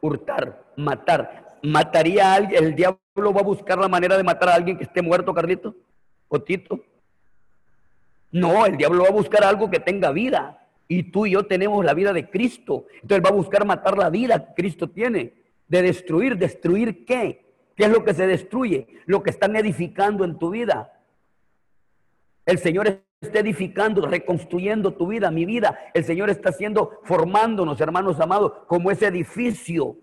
[0.00, 1.58] Hurtar, matar.
[1.62, 2.64] ¿Mataría a alguien?
[2.64, 5.74] ¿El diablo va a buscar la manera de matar a alguien que esté muerto, Carlito?
[6.28, 6.80] ¿O Tito?
[8.32, 10.68] No, el diablo va a buscar algo que tenga vida.
[10.88, 12.86] Y tú y yo tenemos la vida de Cristo.
[13.02, 15.34] Entonces va a buscar matar la vida que Cristo tiene.
[15.68, 16.36] De destruir.
[16.36, 17.44] ¿Destruir qué?
[17.76, 18.86] ¿Qué es lo que se destruye?
[19.06, 20.92] Lo que están edificando en tu vida.
[22.46, 25.78] El Señor está edificando, reconstruyendo tu vida, mi vida.
[25.92, 29.98] El Señor está haciendo, formándonos, hermanos amados, como ese edificio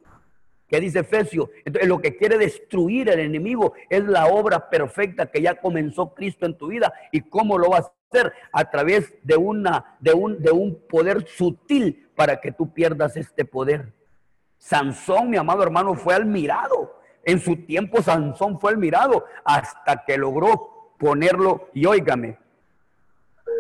[0.68, 1.50] que dice Efesio.
[1.66, 6.46] Entonces, lo que quiere destruir el enemigo es la obra perfecta que ya comenzó Cristo
[6.46, 6.94] en tu vida.
[7.12, 8.34] ¿Y cómo lo va a hacer?
[8.52, 13.46] A través de, una, de, un, de un poder sutil para que tú pierdas este
[13.46, 13.94] poder.
[14.60, 17.02] Sansón, mi amado hermano, fue admirado.
[17.24, 22.38] En su tiempo Sansón fue admirado hasta que logró ponerlo, y óigame,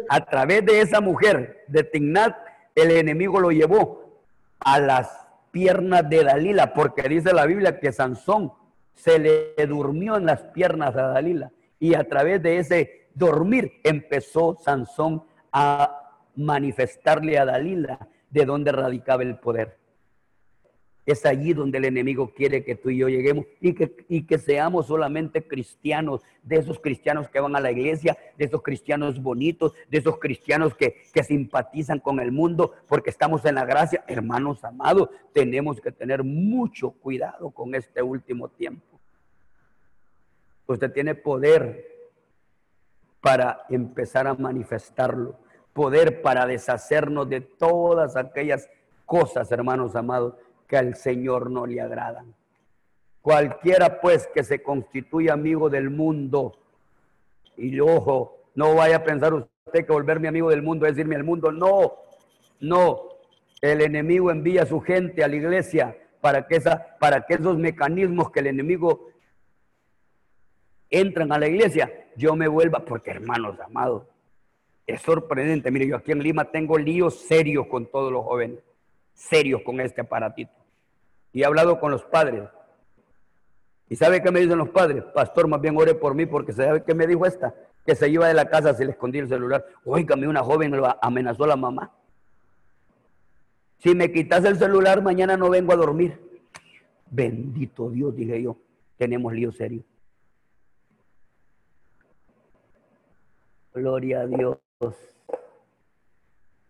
[0.10, 2.36] a través de esa mujer de Tignat,
[2.76, 4.22] el enemigo lo llevó
[4.60, 8.52] a las piernas de Dalila, porque dice la Biblia que Sansón
[8.93, 11.52] se le durmió en las piernas a Dalila.
[11.80, 19.24] Y a través de ese dormir empezó Sansón a manifestarle a Dalila de dónde radicaba
[19.24, 19.78] el poder.
[21.08, 24.38] Es allí donde el enemigo quiere que tú y yo lleguemos y que, y que
[24.38, 29.74] seamos solamente cristianos, de esos cristianos que van a la iglesia, de esos cristianos bonitos,
[29.89, 34.03] de esos cristianos que, que simpatizan con el mundo porque estamos en la gracia.
[34.05, 38.99] Hermanos amados, tenemos que tener mucho cuidado con este último tiempo.
[40.68, 41.88] Usted tiene poder
[43.22, 45.39] para empezar a manifestarlo,
[45.72, 48.70] poder para deshacernos de todas aquellas
[49.05, 50.34] cosas, hermanos amados,
[50.68, 52.34] que al Señor no le agradan.
[53.22, 56.57] Cualquiera pues que se constituya amigo del mundo,
[57.57, 61.24] y ojo, no vaya a pensar usted que volverme amigo del mundo es decirme al
[61.24, 61.93] mundo, no,
[62.59, 63.09] no,
[63.61, 67.57] el enemigo envía a su gente a la iglesia para que, esa, para que esos
[67.57, 69.09] mecanismos que el enemigo
[70.89, 74.03] entran a la iglesia, yo me vuelva, porque hermanos amados,
[74.86, 75.70] es sorprendente.
[75.70, 78.59] Mire, yo aquí en Lima tengo líos serios con todos los jóvenes,
[79.18, 80.51] serios con este aparatito
[81.34, 82.47] y he hablado con los padres.
[83.89, 85.03] ¿Y sabe qué me dicen los padres?
[85.13, 87.53] Pastor, más bien ore por mí porque sabe qué me dijo esta,
[87.86, 89.65] que se iba de la casa, se le escondía el celular.
[89.86, 91.91] Óigame, una joven lo amenazó a la mamá.
[93.80, 96.20] Si me quitas el celular, mañana no vengo a dormir.
[97.09, 98.57] Bendito Dios, dije yo,
[98.97, 99.84] tenemos lío serio.
[103.74, 104.57] Gloria a Dios.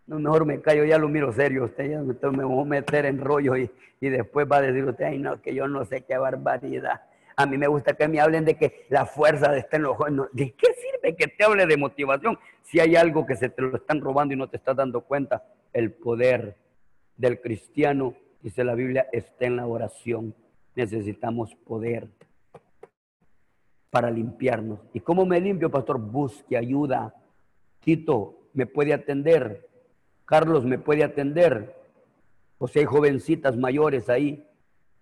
[0.08, 1.66] No, mejor me callo, ya lo miro serio.
[1.66, 5.20] Usted ya me, voy a meter en rollo y, después va a decir usted, ay
[5.20, 7.02] no, que yo no sé qué barbaridad.
[7.36, 10.26] A mí me gusta que me hablen de que la fuerza está en los jóvenes.
[10.32, 13.76] ¿De qué sirve que te hable de motivación si hay algo que se te lo
[13.76, 15.44] están robando y no te estás dando cuenta?
[15.74, 16.56] El poder
[17.18, 20.34] del cristiano, dice la Biblia, está en la oración.
[20.74, 22.08] Necesitamos poder
[23.90, 24.80] para limpiarnos.
[24.94, 26.00] ¿Y cómo me limpio, pastor?
[26.00, 27.14] Busque ayuda.
[27.82, 29.67] Tito me puede atender.
[30.28, 31.74] Carlos me puede atender,
[32.58, 34.46] o si hay jovencitas mayores ahí,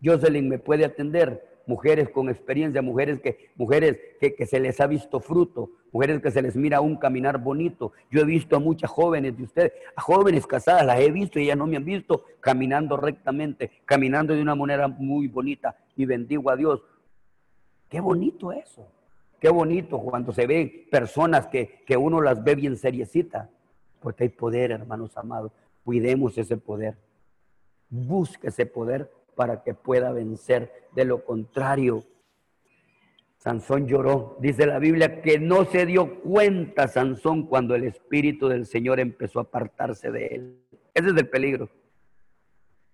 [0.04, 5.20] Jocelyn me puede atender, mujeres con experiencia, mujeres que, mujeres que, se les ha visto
[5.20, 7.94] fruto, mujeres que se les mira un caminar bonito.
[8.12, 11.46] Yo he visto a muchas jóvenes de ustedes, a jóvenes casadas, las he visto y
[11.46, 16.52] ellas no me han visto caminando rectamente, caminando de una manera muy bonita y bendigo
[16.52, 16.84] a Dios.
[17.90, 18.88] Qué bonito eso.
[19.40, 23.50] Qué bonito cuando se ven personas que, que uno las ve bien seriecita
[24.06, 25.52] porque hay poder, hermanos amados.
[25.84, 26.96] Cuidemos ese poder.
[27.90, 30.72] Busque ese poder para que pueda vencer.
[30.94, 32.04] De lo contrario,
[33.38, 34.38] Sansón lloró.
[34.40, 39.40] Dice la Biblia que no se dio cuenta Sansón cuando el Espíritu del Señor empezó
[39.40, 40.60] a apartarse de él.
[40.94, 41.68] Ese es el peligro.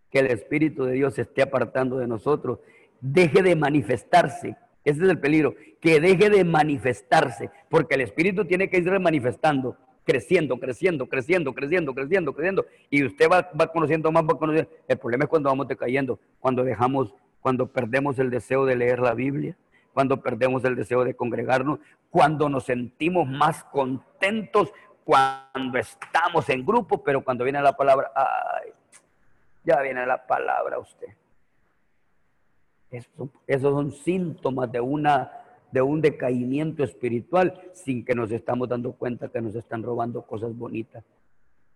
[0.10, 2.60] Que el Espíritu de Dios se esté apartando de nosotros.
[3.02, 4.56] Deje de manifestarse.
[4.86, 5.56] Ese es el peligro.
[5.82, 7.50] Que deje de manifestarse.
[7.70, 12.66] Porque el Espíritu tiene que ir manifestando creciendo, creciendo, creciendo, creciendo, creciendo, creciendo.
[12.90, 14.70] Y usted va, conociendo más, va conociendo.
[14.88, 19.14] El problema es cuando vamos decayendo, cuando dejamos, cuando perdemos el deseo de leer la
[19.14, 19.56] Biblia,
[19.94, 21.80] cuando perdemos el deseo de congregarnos,
[22.10, 24.72] cuando nos sentimos más contentos,
[25.04, 28.72] cuando estamos en grupo, pero cuando viene la palabra, ay,
[29.64, 31.08] ya viene la palabra usted.
[33.48, 35.41] esos son síntomas de una
[35.72, 40.56] de un decaimiento espiritual sin que nos estamos dando cuenta que nos están robando cosas
[40.56, 41.04] bonitas.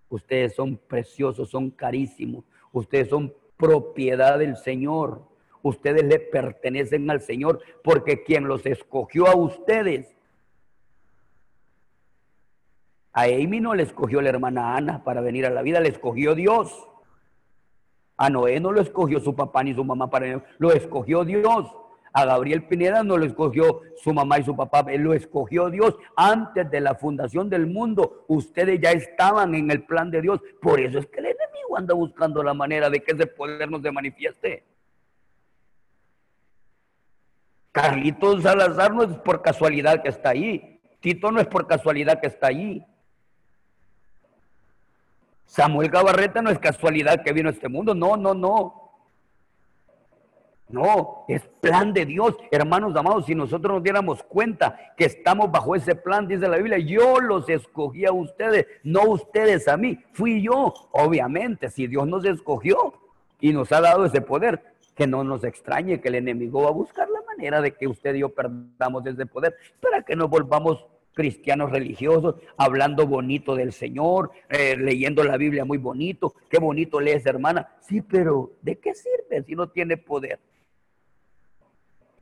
[0.10, 2.44] Ustedes son preciosos, son carísimos.
[2.72, 5.24] Ustedes son propiedad del Señor.
[5.62, 10.16] Ustedes le pertenecen al Señor porque quien los escogió a ustedes.
[13.14, 16.36] A Amy no le escogió la hermana Ana para venir a la vida, le escogió
[16.36, 16.88] Dios.
[18.18, 21.66] A Noé no lo escogió su papá ni su mamá para venir, lo escogió Dios.
[22.18, 25.98] A Gabriel Pineda no lo escogió su mamá y su papá, él lo escogió Dios
[26.16, 28.24] antes de la fundación del mundo.
[28.30, 30.40] Ustedes ya estaban en el plan de Dios.
[30.62, 33.82] Por eso es que el enemigo anda buscando la manera de que ese poder nos
[33.82, 34.64] se manifieste.
[37.74, 40.80] Carlitos Salazar no es por casualidad que está ahí.
[41.02, 42.82] Tito no es por casualidad que está ahí.
[45.46, 47.94] Samuel Gabarreta no es casualidad que vino a este mundo.
[47.94, 48.85] No, no, no.
[50.68, 53.28] No, es plan de Dios, hermanos amados.
[53.28, 57.48] Si nosotros nos diéramos cuenta que estamos bajo ese plan, dice la Biblia, yo los
[57.50, 60.74] escogí a ustedes, no ustedes a mí, fui yo.
[60.92, 62.94] Obviamente, si Dios nos escogió
[63.40, 64.62] y nos ha dado ese poder,
[64.96, 68.16] que no nos extrañe que el enemigo va a buscar la manera de que usted
[68.16, 74.32] y yo perdamos ese poder para que nos volvamos cristianos religiosos, hablando bonito del Señor,
[74.50, 76.34] eh, leyendo la Biblia muy bonito.
[76.50, 77.70] Qué bonito lees, hermana.
[77.80, 80.40] Sí, pero ¿de qué sirve si no tiene poder?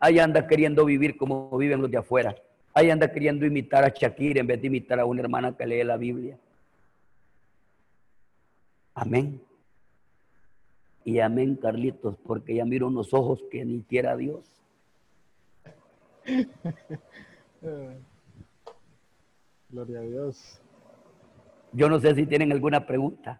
[0.04, 2.36] Ahí anda queriendo vivir como viven los de afuera.
[2.74, 5.82] Ahí anda queriendo imitar a Shakira en vez de imitar a una hermana que lee
[5.82, 6.38] la Biblia.
[8.94, 9.42] Amén.
[11.06, 14.44] Y amén, Carlitos, porque ya miro unos ojos que ni quiera Dios.
[19.70, 20.62] Gloria a Dios.
[21.72, 23.40] Yo no sé si tienen alguna pregunta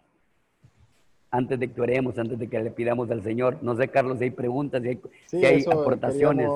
[1.34, 3.58] antes de que oremos, antes de que le pidamos al Señor.
[3.64, 4.84] No sé, Carlos, si hay preguntas,
[5.26, 6.48] si hay, aportaciones.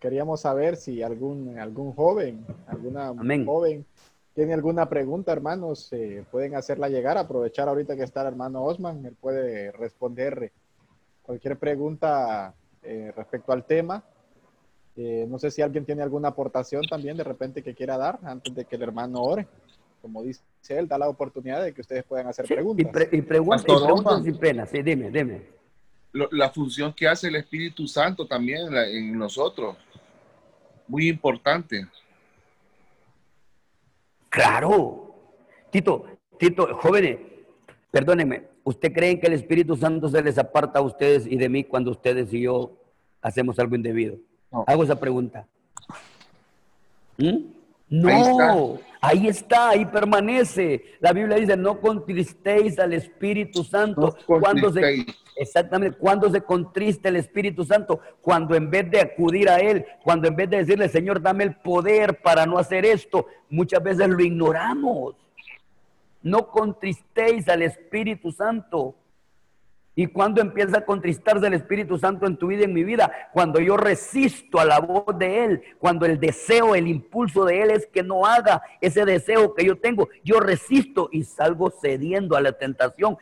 [0.00, 3.12] Queríamos, saber si algún, algún joven, alguna
[3.44, 3.84] joven
[4.32, 7.18] tiene alguna pregunta, hermanos, eh, pueden hacerla llegar.
[7.18, 10.50] Aprovechar ahorita que está el hermano Osman, él puede responder
[11.20, 14.02] cualquier pregunta eh, respecto al tema.
[14.96, 18.54] Eh, no sé si alguien tiene alguna aportación también de repente que quiera dar antes
[18.54, 19.46] de que el hermano ore
[20.06, 23.08] como dice él, da la oportunidad de que ustedes puedan hacer preguntas.
[23.10, 23.64] Y, preguntas
[24.22, 25.42] sin pena, sí, dime, dime.
[26.12, 29.76] la función que hace el Espíritu Santo también en, nosotros,
[30.86, 31.88] muy importante.
[34.28, 35.12] Claro.
[35.70, 36.04] Tito,
[36.38, 37.18] Tito, jóvenes,
[37.90, 41.64] perdónenme, ¿usted creen que el Espíritu Santo se les aparta a ustedes y de mí
[41.64, 42.76] cuando ustedes y yo
[43.20, 44.18] hacemos algo indebido?
[44.68, 45.48] Hago esa pregunta.
[47.18, 47.56] ¿Mm?
[47.88, 49.70] No, ahí está.
[49.70, 50.84] ahí permanece.
[51.00, 54.16] La Biblia dice, no contristéis al Espíritu Santo.
[54.26, 59.58] cuando se, exactamente, cuando se contriste el Espíritu Santo, cuando en vez de acudir a
[59.58, 63.82] Él, cuando en vez de decirle, Señor, dame el poder para no hacer esto, muchas
[63.82, 65.14] veces lo ignoramos.
[66.22, 68.96] No contristéis al Espíritu Santo.
[69.98, 73.10] ¿Y cuando empieza a contristarse el Espíritu Santo en tu vida y en mi vida?
[73.32, 77.70] Cuando yo resisto a la voz de Él, cuando el deseo, el impulso de Él
[77.70, 82.42] es que no haga ese deseo que yo tengo, yo resisto y salgo cediendo a
[82.42, 83.16] la tentación.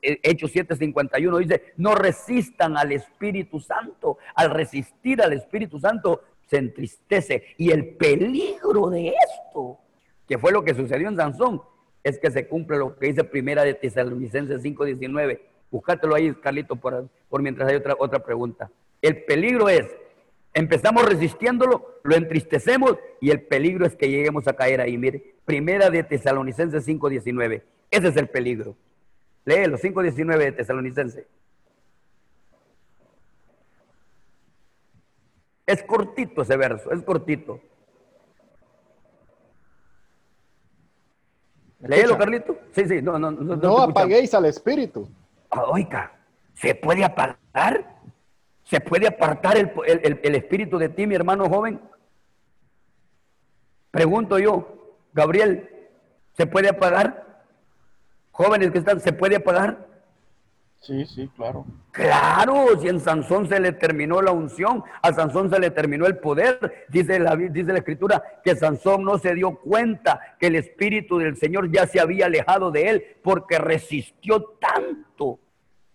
[0.00, 4.16] Hechos 7:51 dice, no resistan al Espíritu Santo.
[4.34, 7.44] Al resistir al Espíritu Santo se entristece.
[7.58, 9.78] Y el peligro de esto,
[10.26, 11.60] que fue lo que sucedió en Sansón,
[12.02, 17.08] es que se cumple lo que dice primera de Tesalonicenses 5:19 Búscatelo ahí, Carlito, por,
[17.28, 18.70] por mientras hay otra, otra pregunta.
[19.02, 19.86] El peligro es,
[20.54, 24.96] empezamos resistiéndolo, lo entristecemos y el peligro es que lleguemos a caer ahí.
[24.96, 27.62] Mire, primera de Tesalonicenses 5.19.
[27.90, 28.76] Ese es el peligro.
[29.44, 31.26] Léelo, 5.19 de Tesalonicenses.
[35.66, 37.60] Es cortito ese verso, es cortito.
[41.80, 42.58] Léelo, Carlito.
[42.72, 43.56] Sí, sí, no, no, no.
[43.56, 45.08] No, apaguéis al espíritu.
[45.50, 46.12] Oiga,
[46.54, 47.96] ¿se puede apagar?
[48.64, 51.80] ¿Se puede apartar el, espíritu de ti, mi hermano joven?
[53.90, 55.70] Pregunto yo, Gabriel,
[56.34, 57.44] ¿se puede apagar?
[58.30, 59.87] Jóvenes que están, ¿se puede apagar?
[60.80, 61.66] Sí, sí, claro.
[61.90, 66.18] Claro, si en Sansón se le terminó la unción, a Sansón se le terminó el
[66.18, 66.86] poder.
[66.88, 71.36] Dice la, dice la escritura que Sansón no se dio cuenta que el Espíritu del
[71.36, 75.40] Señor ya se había alejado de él porque resistió tanto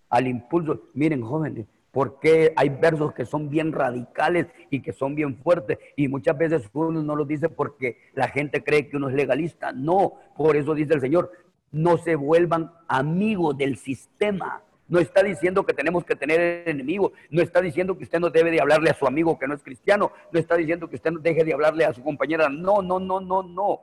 [0.10, 0.90] al impulso.
[0.94, 6.08] Miren, jóvenes, porque hay versos que son bien radicales y que son bien fuertes y
[6.08, 9.72] muchas veces uno no lo dice porque la gente cree que uno es legalista.
[9.72, 11.32] No, por eso dice el Señor,
[11.72, 17.14] no se vuelvan amigos del sistema no está diciendo que tenemos que tener enemigos.
[17.30, 19.64] No está diciendo que usted no debe de hablarle a su amigo que no es
[19.64, 20.12] cristiano.
[20.32, 22.50] No está diciendo que usted no deje de hablarle a su compañera.
[22.50, 23.82] No, no, no, no, no.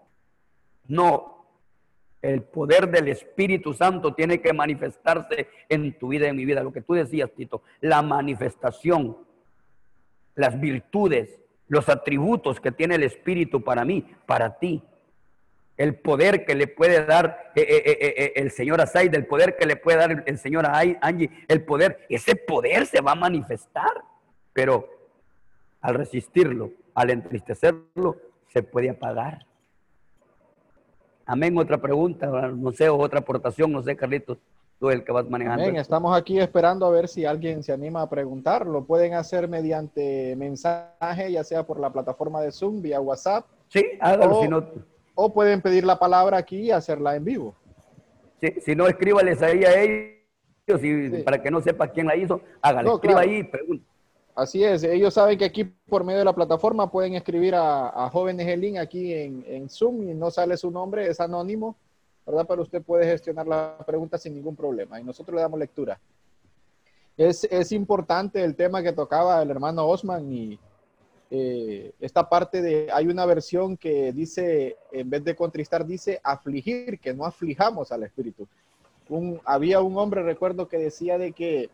[0.89, 1.47] No.
[2.21, 6.63] El poder del Espíritu Santo tiene que manifestarse en tu vida y en mi vida.
[6.63, 9.17] Lo que tú decías, Tito, la manifestación,
[10.35, 14.83] las virtudes, los atributos que tiene el Espíritu para mí, para ti,
[15.81, 19.65] el poder que le puede dar eh, eh, eh, el señor Asaid, el poder que
[19.65, 23.91] le puede dar el señor Angie, el poder, ese poder se va a manifestar,
[24.53, 24.87] pero
[25.81, 28.19] al resistirlo, al entristecerlo,
[28.49, 29.47] se puede apagar.
[31.25, 34.37] Amén, otra pregunta, no sé, otra aportación, no sé, Carlitos.
[34.79, 35.63] tú el que vas manejando.
[35.63, 38.67] Bien, estamos aquí esperando a ver si alguien se anima a preguntar.
[38.67, 43.47] Lo pueden hacer mediante mensaje, ya sea por la plataforma de Zoom, vía WhatsApp.
[43.69, 44.91] Sí, hágalo, o, si no,
[45.23, 47.55] o pueden pedir la palabra aquí y hacerla en vivo.
[48.41, 51.23] sí, si no, escríbales ahí a ellos y Sí.
[51.25, 53.31] para que no sepa quién la hizo, hágale, No, escriba claro.
[53.31, 53.83] ahí y.
[54.35, 58.09] Así es, ellos saben que aquí por medio de la plataforma pueden escribir a, a
[58.11, 61.77] Jóvenes el Link aquí en, en Zoom y no sale su nombre, es anónimo,
[62.25, 62.47] ¿verdad?
[62.49, 65.99] Pero usted puede gestionar la pregunta sin ningún problema y nosotros le damos lectura.
[67.17, 70.59] Es, es importante el tema que tocaba el hermano Osman y
[71.31, 76.99] eh, esta parte de, hay una versión que dice, en vez de contristar, dice afligir,
[76.99, 78.49] que no aflijamos al Espíritu.
[79.09, 81.71] Un, había un hombre, recuerdo, que decía de que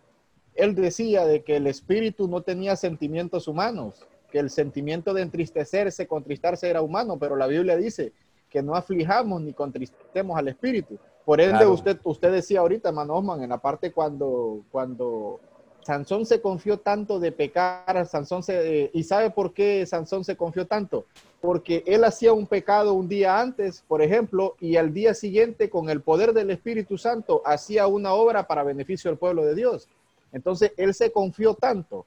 [0.54, 6.06] él decía de que el espíritu no tenía sentimientos humanos, que el sentimiento de entristecerse,
[6.06, 8.12] contristarse era humano, pero la Biblia dice
[8.48, 10.98] que no aflijamos ni contristemos al espíritu.
[11.26, 11.72] Por ende, Claro.
[11.72, 15.40] usted, usted decía ahorita, hermano Osman, en la parte cuando, cuando
[15.86, 20.66] Sansón se confió tanto de pecar, Sansón eh, ¿y sabe por qué Sansón se confió
[20.66, 21.06] tanto?
[21.40, 25.88] Porque él hacía un pecado un día antes, por ejemplo, y al día siguiente, con
[25.88, 29.88] el poder del Espíritu Santo, hacía una obra para beneficio del pueblo de Dios.
[30.32, 32.04] Entonces él se confió tanto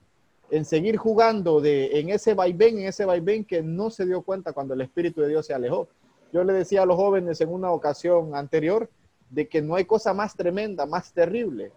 [0.52, 4.52] en seguir jugando de, en ese vaivén, en ese vaivén que no se dio cuenta
[4.52, 5.88] cuando el Espíritu de Dios se alejó.
[6.34, 8.90] Yo le decía a los jóvenes en una ocasión anterior
[9.30, 11.72] de que no hay cosa más tremenda, más terrible,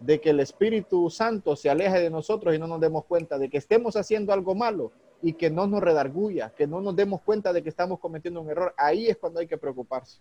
[0.00, 3.48] de que el Espíritu Santo se aleje de nosotros y no nos demos cuenta de
[3.50, 4.92] que estemos haciendo algo malo
[5.22, 8.50] y que no nos redarguya, que no nos demos cuenta de que estamos cometiendo un
[8.50, 8.74] error.
[8.78, 10.18] Ahí es cuando hay que preocuparse.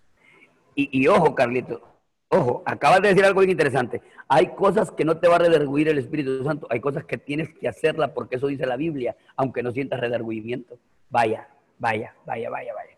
[0.75, 1.81] Y, ojo, Carlito,
[2.29, 4.01] ojo, acabas de decir algo interesante.
[4.27, 7.49] Hay cosas que no te va a redarguir el Espíritu Santo, hay cosas que tienes
[7.55, 10.77] que hacerla porque eso dice la Biblia, aunque no sientas redargüimiento.
[11.09, 11.49] Vaya,
[11.79, 12.97] vaya, vaya, vaya, vaya.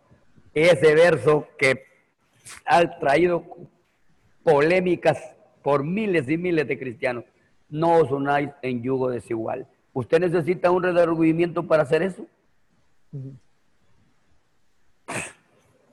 [0.53, 1.85] Ese verso que
[2.65, 3.45] ha traído
[4.43, 5.17] polémicas
[5.61, 7.23] por miles y miles de cristianos.
[7.69, 9.67] No os unáis en yugo desigual.
[9.93, 12.25] ¿Usted necesita un redargüimiento para hacer eso?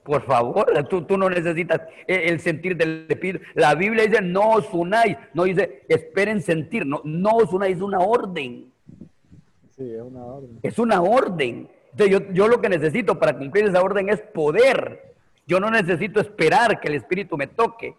[0.04, 3.44] Por favor, tú, tú no necesitas el el sentir del Espíritu.
[3.54, 5.16] La Biblia dice, no os unáis.
[5.34, 6.86] No dice, esperen sentir.
[6.86, 8.72] No, no os unáis, es una orden.
[9.76, 10.58] Sí, es una orden.
[10.62, 11.68] Es una orden.
[11.90, 15.14] Entonces, yo, yo lo que necesito para cumplir esa orden es poder.
[15.46, 17.94] Yo no necesito esperar que el Espíritu me toque.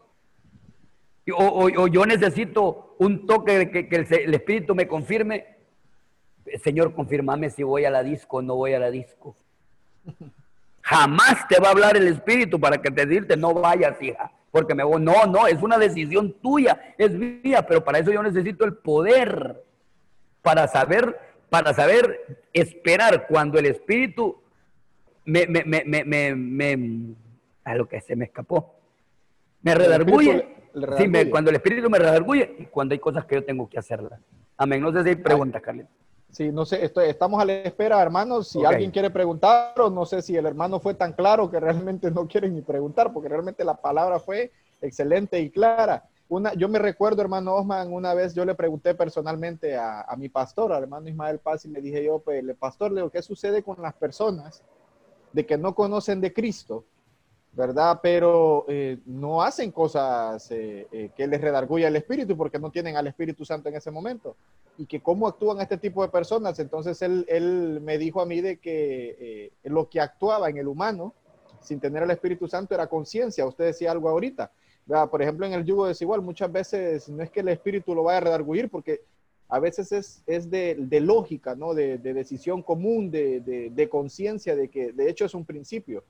[1.31, 5.45] O, o- o yo necesito un toque de que, que el, Espíritu me confirme.
[6.63, 9.35] Señor, confirmame si voy a la disco o no voy a la disco.
[10.81, 14.73] Jamás te va a hablar el Espíritu para que te decirte no vayas, hija, porque
[14.73, 15.01] me voy.
[15.01, 19.63] No, no, es una decisión tuya, es mía, pero para eso yo necesito el poder
[20.41, 21.19] para saber,
[21.49, 24.41] para saber esperar cuando el Espíritu
[25.25, 27.15] me, me, me, me, me, me-
[27.65, 28.73] a lo que se me escapó,
[29.61, 30.55] me redarguye.
[30.79, 33.67] Le- Sí, me- cuando el Espíritu me redarguye y cuando hay cosas que yo tengo
[33.69, 34.19] que hacerlas.
[34.57, 34.81] Amén.
[34.81, 35.89] No sé si hay preguntas, Carlito.
[36.31, 38.49] Sí, no sé, estoy- estamos a la espera, hermanos.
[38.49, 38.65] Si Ok.
[38.65, 42.27] alguien quiere preguntar, o no sé si el hermano fue tan claro que realmente no
[42.27, 44.51] quiere ni preguntar, porque realmente la palabra fue
[44.81, 46.03] excelente y clara.
[46.27, 50.29] Una, yo me recuerdo, hermano Osman, una vez yo le pregunté personalmente a, a mi
[50.29, 53.63] pastor, al hermano Ismael Paz, y le dije yo, pues, pastor, le digo, ¿qué sucede
[53.63, 54.61] con las personas
[55.33, 56.85] de que no conocen de Cristo?
[57.53, 57.99] ¿Verdad?
[58.01, 62.95] Pero eh, no hacen cosas eh, eh, que les redarguya el Espíritu porque no tienen
[62.95, 64.35] al Espíritu Santo en ese momento.
[64.77, 66.57] Y que cómo actúan este tipo de personas.
[66.59, 71.13] Entonces él, él me dijo a mí de que lo que actuaba en el humano
[71.61, 73.45] sin tener el Espíritu Santo era conciencia.
[73.45, 74.51] Usted decía algo ahorita.
[75.11, 78.17] Por ejemplo, en el yugo desigual, muchas veces no es que el Espíritu lo vaya
[78.17, 79.01] a redarguir porque
[79.49, 81.73] a veces es, es de, de lógica, ¿no?
[81.73, 83.41] De, de decisión común, de,
[83.71, 86.03] de conciencia, de que de hecho es un principio.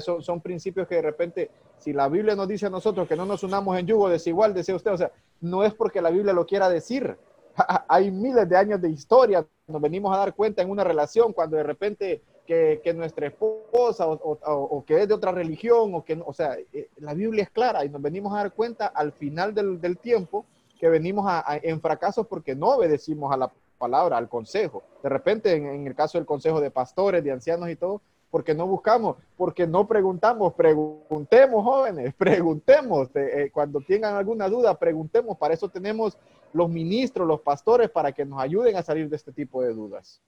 [0.00, 3.42] Son, principios que de repente, si la Biblia nos dice a nosotros que no nos
[3.42, 5.10] unamos en yugo desigual, decía usted, o sea,
[5.40, 7.16] no es porque la Biblia lo quiera decir.
[7.88, 11.56] Hay miles de años de historia, nos venimos a dar cuenta en una relación cuando
[11.56, 16.20] de repente que, que nuestra esposa o, o, que es de otra religión, o que,
[16.24, 19.54] o sea, eh, la Biblia es clara y nos venimos a dar cuenta al final
[19.54, 20.44] del, del tiempo
[20.78, 24.82] que venimos a, en fracasos porque no obedecimos a la palabra, al consejo.
[25.02, 28.00] De repente, en, en el caso del consejo de pastores, de ancianos y todo,
[28.32, 35.36] porque no buscamos, porque no preguntamos, preguntemos jóvenes, preguntemos, eh, cuando tengan alguna duda, preguntemos,
[35.36, 36.18] para eso tenemos
[36.54, 40.22] los ministros, los pastores, para que nos ayuden a salir de este tipo de dudas.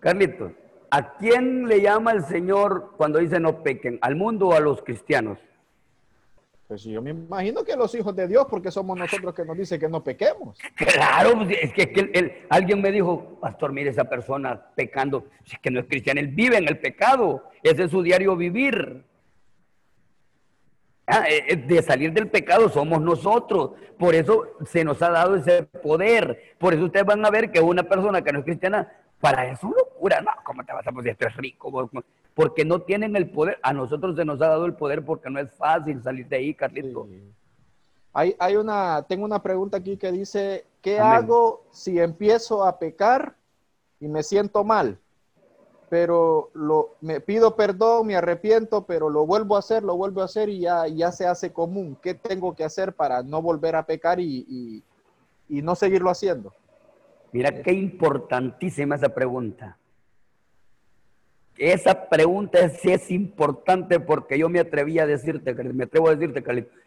[0.00, 0.52] Carlitos,
[0.90, 3.98] ¿a quién le llama el Señor cuando dice no pequen?
[4.00, 5.38] ¿Al mundo o a los cristianos?
[6.72, 9.78] Pues yo me imagino que los hijos de Dios, porque somos nosotros que nos dice
[9.78, 10.58] que no pequemos.
[10.74, 15.86] Claro, es que, alguien me dijo, pastor, mire esa persona pecando, es que no es
[15.86, 19.04] cristiano, él vive en el pecado, ese es su diario vivir.
[21.06, 23.72] Ah, eh, eh, de salir del pecado somos nosotros.
[23.98, 26.54] Por eso se nos ha dado ese poder.
[26.56, 29.68] Por eso ustedes van a ver que una persona que no es cristiana, para eso
[29.68, 30.22] es locura.
[30.22, 31.12] No, ¿cómo te vas a poner?
[31.12, 31.90] Esto es rico.
[32.34, 33.58] Porque no tienen el poder.
[33.62, 36.54] A nosotros se nos ha dado el poder porque no es fácil salir de ahí,
[36.54, 37.06] Carlito.
[38.14, 43.34] Hay, hay, una, tengo una pregunta aquí que dice, ¿qué hago si empiezo a pecar
[44.00, 44.98] y me siento mal?
[45.92, 50.24] pero lo, me pido perdón, me arrepiento, pero lo vuelvo a hacer, lo vuelvo a
[50.24, 51.98] hacer y ya, ya se hace común.
[52.00, 54.82] ¿Qué tengo que hacer para no volver a pecar y,
[55.50, 56.54] y, no seguirlo haciendo?
[57.30, 59.76] Mira qué importantísima esa pregunta.
[61.62, 66.42] Esa pregunta sí es importante porque yo me atreví a decirte, me atrevo a decirte,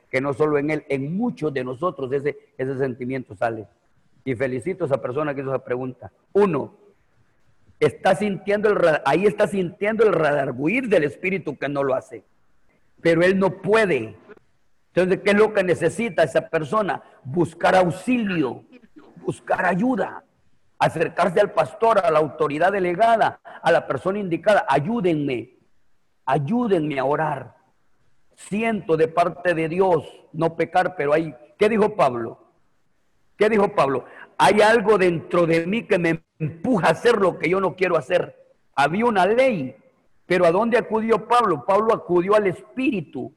[0.09, 3.67] que no solo en él, en muchos de nosotros ese, ese sentimiento sale.
[4.25, 6.11] Y felicito a esa persona que hizo esa pregunta.
[6.33, 6.75] Uno,
[7.79, 12.25] está sintiendo el ahí está sintiendo el redarguir del espíritu que no lo hace.
[12.99, 14.17] Pero él no puede.
[14.93, 17.01] Entonces, ¿qué es lo que necesita esa persona?
[17.23, 18.65] Buscar auxilio,
[19.25, 20.25] buscar ayuda,
[20.79, 24.65] acercarse al pastor, a la autoridad delegada, a la persona indicada.
[24.67, 25.57] Ayúdenme,
[26.25, 27.55] ayúdenme a orar.
[28.35, 30.03] Siento de parte de Dios
[30.33, 32.39] no pecar, pero hay, ¿qué dijo Pablo?
[33.37, 34.05] ¿Qué dijo Pablo?
[34.37, 37.97] Hay algo dentro de mí que me empuja a hacer lo que yo no quiero
[37.97, 38.35] hacer.
[38.75, 39.75] Había una ley,
[40.25, 41.65] pero ¿a dónde acudió Pablo?
[41.65, 43.33] Pablo acudió al Espíritu.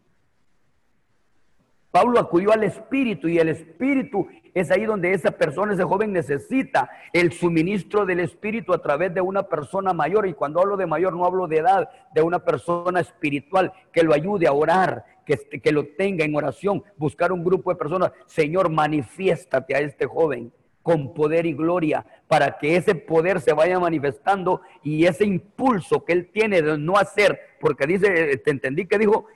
[1.99, 6.89] Pablo acudió al Espíritu y el Espíritu es ahí donde esa persona, ese joven necesita
[7.13, 10.29] el suministro del Espíritu a través de una persona mayor.
[10.29, 14.15] Y cuando hablo de mayor no hablo de edad, de una persona espiritual que lo
[14.15, 18.13] ayude a orar, que, que lo tenga en oración, buscar un grupo de personas.
[18.27, 20.53] Señor, manifiéstate a este joven
[20.85, 26.13] con poder y gloria, para que ese poder se vaya manifestando y ese impulso que
[26.13, 29.27] él tiene de no hacer, porque dice, te entendí que dijo,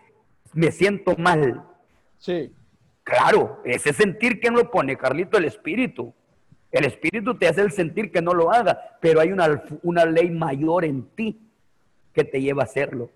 [0.52, 1.64] me siento mal.
[2.22, 2.52] Sí.
[3.02, 5.36] Claro, ese sentir, ¿quién lo pone, Carlito?
[5.38, 6.14] El espíritu.
[6.70, 10.30] El espíritu te hace el sentir que no lo haga, pero hay una, una ley
[10.30, 11.50] mayor en ti
[12.14, 13.10] que te lleva a hacerlo.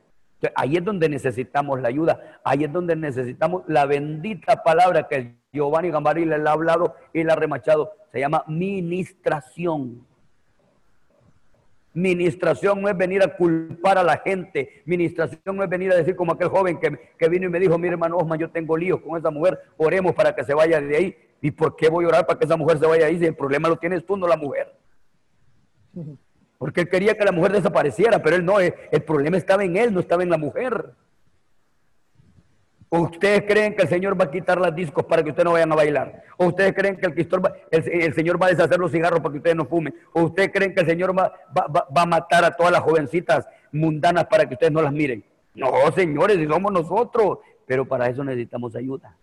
[0.56, 5.90] ahí es donde necesitamos la ayuda, ahí es donde necesitamos la bendita palabra que Giovanni
[5.90, 7.92] Gambari le ha hablado y le ha remachado.
[8.10, 10.04] Se llama ministración.
[11.96, 14.82] Ministración no es venir a culpar a la gente.
[14.84, 17.94] Ministración no es venir a decir como aquel joven que, vino y me dijo, mire
[17.94, 21.16] hermano Osman, yo tengo líos con esa mujer, oremos para que se vaya de ahí.
[21.40, 23.34] ¿Y por qué voy a orar para que esa mujer se vaya ahí si el
[23.34, 24.76] problema lo tienes tú, no la mujer?
[26.58, 29.94] Porque él quería que la mujer desapareciera, pero él no, el problema estaba en él,
[29.94, 30.92] no estaba en la mujer.
[32.96, 35.52] ¿O ustedes creen que el Señor va a quitar las discos para que ustedes no
[35.52, 36.22] vayan a bailar?
[36.38, 39.66] ¿O ustedes creen que el, Señor va a deshacer los cigarros para que ustedes no
[39.66, 39.94] fumen?
[40.14, 41.30] ¿O ustedes creen que el Señor va,
[41.94, 45.22] a matar a todas las jovencitas mundanas para que ustedes no las miren?
[45.54, 47.40] No, señores, si somos nosotros.
[47.66, 49.14] Pero para eso necesitamos ayuda.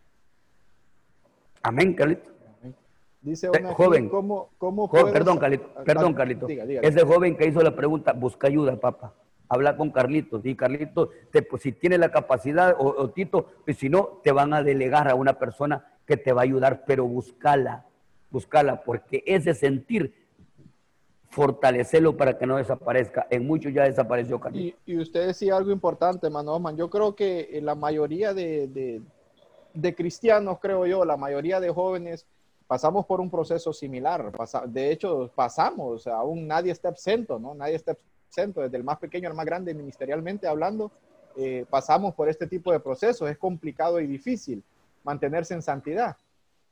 [1.63, 2.29] Amén, Carlito.
[3.21, 6.47] Dice una joven, ¿cómo, cómo perdón, Carlito, perdón, Carlito.
[6.47, 9.13] Ese joven que hizo la pregunta, busca ayuda, papá
[9.49, 10.45] habla con Carlitos.
[10.45, 14.53] Y Carlitos, te, pues, si tiene la capacidad, o, Tito, pues si no, te van
[14.53, 17.85] a delegar a una persona que te va a ayudar, pero buscala,
[18.29, 20.13] buscala, porque ese sentir,
[21.29, 23.25] fortalecelo para que no desaparezca.
[23.29, 24.79] En muchos ya desapareció Carlitos.
[24.85, 26.77] Y, usted decía algo importante, Manoman.
[26.77, 29.01] Yo creo que la mayoría de,
[29.73, 32.27] de, cristianos, creo yo, la mayoría de jóvenes,
[32.67, 34.31] pasamos por un proceso similar.
[34.67, 37.55] de hecho, pasamos, aún nadie está absento, ¿no?
[37.55, 37.95] Nadie está
[38.35, 40.91] desde el más pequeño al más grande, ministerialmente hablando,
[41.35, 43.29] eh, pasamos por este tipo de procesos.
[43.29, 44.63] Es complicado y difícil
[45.03, 46.17] mantenerse en santidad.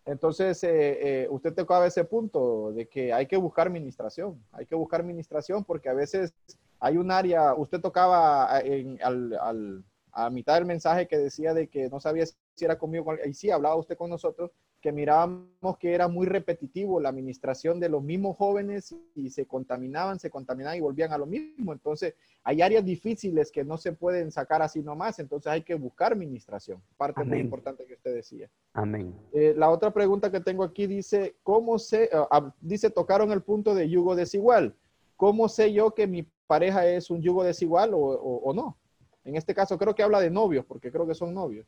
[0.05, 4.73] Entonces, eh, eh, usted tocaba ese punto de que hay que buscar ministración, hay que
[4.73, 6.33] buscar ministración porque a veces
[6.79, 11.87] hay un área, usted tocaba en, al, a mitad del mensaje que decía de que
[11.89, 14.49] no sabía si era conmigo, y sí, hablaba usted con nosotros,
[14.81, 20.19] que mirábamos que era muy repetitivo la administración de los mismos jóvenes y se contaminaban,
[20.19, 21.71] se contaminaban y volvían a lo mismo.
[21.71, 26.13] Entonces, hay áreas difíciles que no se pueden sacar así nomás, entonces hay que buscar
[26.13, 28.49] administración, parte muy importante que usted decía.
[28.73, 29.13] Amén.
[29.31, 33.43] Eh, la otra pregunta que tengo aquí dice, ¿cómo se, ah, ah, dice, tocaron el
[33.43, 34.75] punto de yugo desigual.
[35.15, 38.77] ¿Cómo sé yo que mi pareja es un yugo desigual o, o no?
[39.23, 41.67] En este caso creo que habla de novios, porque creo que son novios.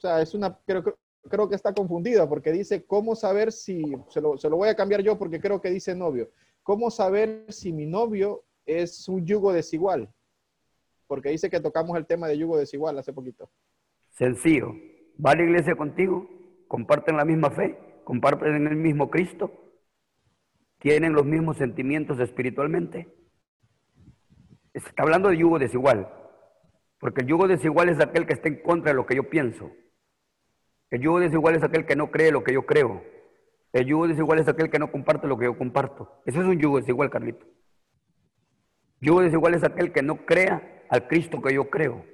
[0.00, 0.82] O sea, es una, creo,
[1.28, 4.74] creo que está confundida porque dice, ¿cómo saber si, se lo, se lo voy a
[4.74, 6.30] cambiar yo porque creo que dice novio,
[6.62, 10.08] ¿cómo saber si mi novio es un yugo desigual?
[11.06, 13.50] Porque dice que tocamos el tema de yugo desigual hace poquito.
[14.08, 14.72] Sencillo.
[15.22, 16.26] ¿Va a la iglesia contigo?
[16.66, 17.78] ¿Comparten la misma fe?
[18.04, 19.52] ¿Comparten el mismo Cristo?
[20.78, 23.14] ¿Tienen los mismos sentimientos espiritualmente?
[24.72, 26.10] Está hablando de yugo desigual.
[26.98, 29.70] Porque el yugo desigual es aquel que está en contra de lo que yo pienso.
[30.90, 33.02] El yugo desigual es aquel que no cree lo que yo creo.
[33.72, 36.20] El yugo desigual es aquel que no comparte lo que yo comparto.
[36.26, 37.46] Ese es un yugo desigual, Carlito.
[39.00, 42.04] Yugo desigual es aquel que no crea al Cristo que yo creo.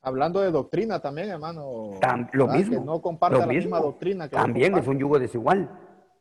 [0.00, 1.90] Hablando de doctrina también, hermano.
[2.32, 2.78] lo mismo.
[2.78, 4.28] Que no comparte la misma doctrina.
[4.28, 5.68] Que también es un yugo desigual.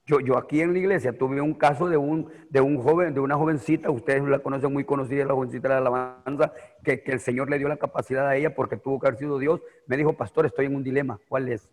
[0.08, 3.20] Yo, yo aquí en la iglesia tuve un caso de un, de un joven, de
[3.20, 6.54] una jovencita, ustedes la conocen muy conocida, la jovencita de la alabanza,
[6.84, 9.62] que, el Señor le dio la capacidad a ella porque tuvo que haber sido Dios.
[9.88, 11.20] Me dijo, pastor, estoy en un dilema.
[11.28, 11.68] ¿Cuál es?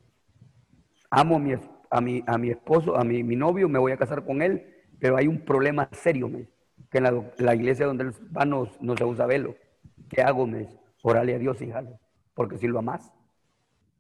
[1.11, 1.55] Amo a mi,
[1.91, 4.67] a mi, a mi esposo, a mi, mi novio, me voy a casar con él,
[4.99, 6.49] pero hay un problema serio, me
[6.93, 9.57] que en la, iglesia donde él va no, se usa velo.
[10.11, 10.47] ¿Qué hago?
[10.47, 10.69] Me
[11.03, 11.83] orale a Dios, hija,
[12.35, 13.11] porque si lo amas,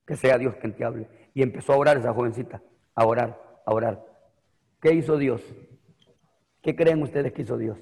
[0.07, 1.09] que sea Dios quien te hable.
[1.33, 2.63] Y empezó a orar esa jovencita,
[2.95, 4.12] a orar, a orar.
[4.83, 5.41] ¿Qué hizo Dios?
[6.61, 7.79] ¿Qué creen ustedes que hizo Dios?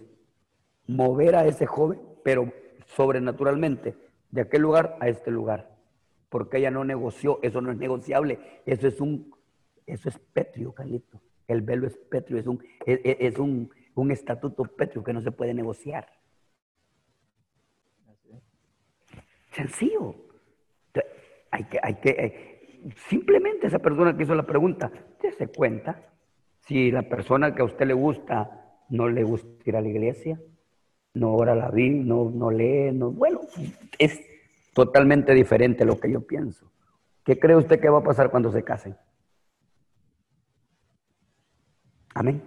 [0.86, 2.52] Mover a ese joven, pero
[2.84, 3.96] sobrenaturalmente,
[4.30, 5.78] de aquel lugar a este lugar.
[6.28, 9.34] Porque ella no negoció, eso no es negociable, eso es un,
[9.86, 11.22] eso es petrio, Carlito.
[11.48, 15.54] El velo es petrio, es un, es, un, un estatuto petrio que no se puede
[15.54, 16.06] negociar.
[19.52, 20.14] Sencillo.
[21.50, 24.92] Hay que, hay que, eh, simplemente esa persona que hizo la pregunta,
[25.36, 26.10] se cuenta
[26.66, 30.40] si la persona que a usted le gusta no le gusta ir a la iglesia,
[31.14, 33.40] no ora la Biblia, no, no lee, no, bueno,
[33.98, 34.20] es
[34.74, 36.70] totalmente diferente lo que yo pienso.
[37.24, 38.96] ¿Qué cree usted que va a pasar cuando se casen?
[42.14, 42.42] Amén.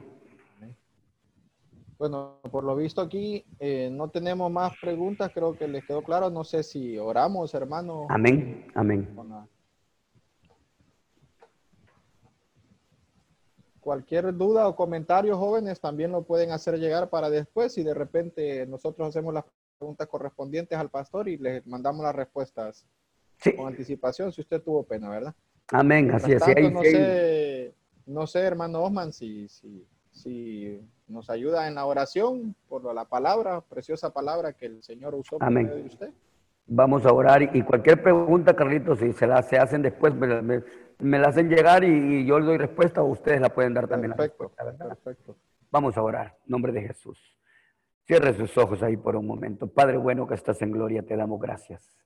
[1.97, 6.29] Bueno, por lo visto aquí eh, no tenemos más preguntas, creo que les quedó claro.
[6.29, 8.07] No sé si oramos, hermano.
[8.09, 9.07] Amén, amén.
[13.83, 18.65] Cualquier duda o comentario, jóvenes, también lo pueden hacer llegar para después y de repente
[18.65, 19.43] nosotros hacemos las
[19.77, 22.85] preguntas correspondientes al pastor y les mandamos las respuestas
[23.57, 25.35] con anticipación si usted tuvo pena, ¿verdad?
[25.67, 26.71] Amén, así es.
[26.71, 27.73] no, sé,
[28.05, 30.79] no sé, hermano Osman, si, si, si
[31.09, 35.51] nos ayuda en la oración por la palabra, preciosa palabra que el Señor usó por
[35.51, 36.09] medio de usted.
[36.65, 40.63] Vamos a orar y cualquier pregunta, Carlitos, si se la se hacen después, me,
[40.99, 44.13] la hacen llegar y, yo le doy respuesta o ustedes la pueden dar también.
[44.13, 45.37] Perfecto, perfecto.
[45.71, 47.19] Vamos a orar, en nombre de Jesús.
[48.05, 49.67] Cierre sus ojos ahí por un momento.
[49.67, 51.97] Padre bueno que estás en gloria, te damos gracias.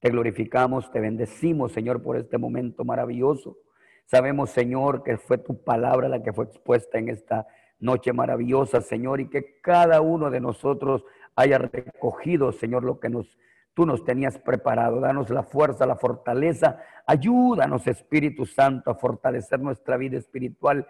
[0.00, 3.56] Te glorificamos, te bendecimos, Señor, por este momento maravilloso.
[4.04, 7.46] Sabemos, Señor, que fue tu palabra la que fue expuesta en esta
[7.78, 11.04] noche maravillosa, Señor, y que cada uno de nosotros
[11.36, 13.38] haya recogido, Señor, lo que nos
[13.74, 15.00] tú nos tenías preparado.
[15.00, 16.78] Danos la fuerza, la fortaleza.
[17.06, 20.86] Ayúdanos, Espíritu Santo, a fortalecer nuestra vida espiritual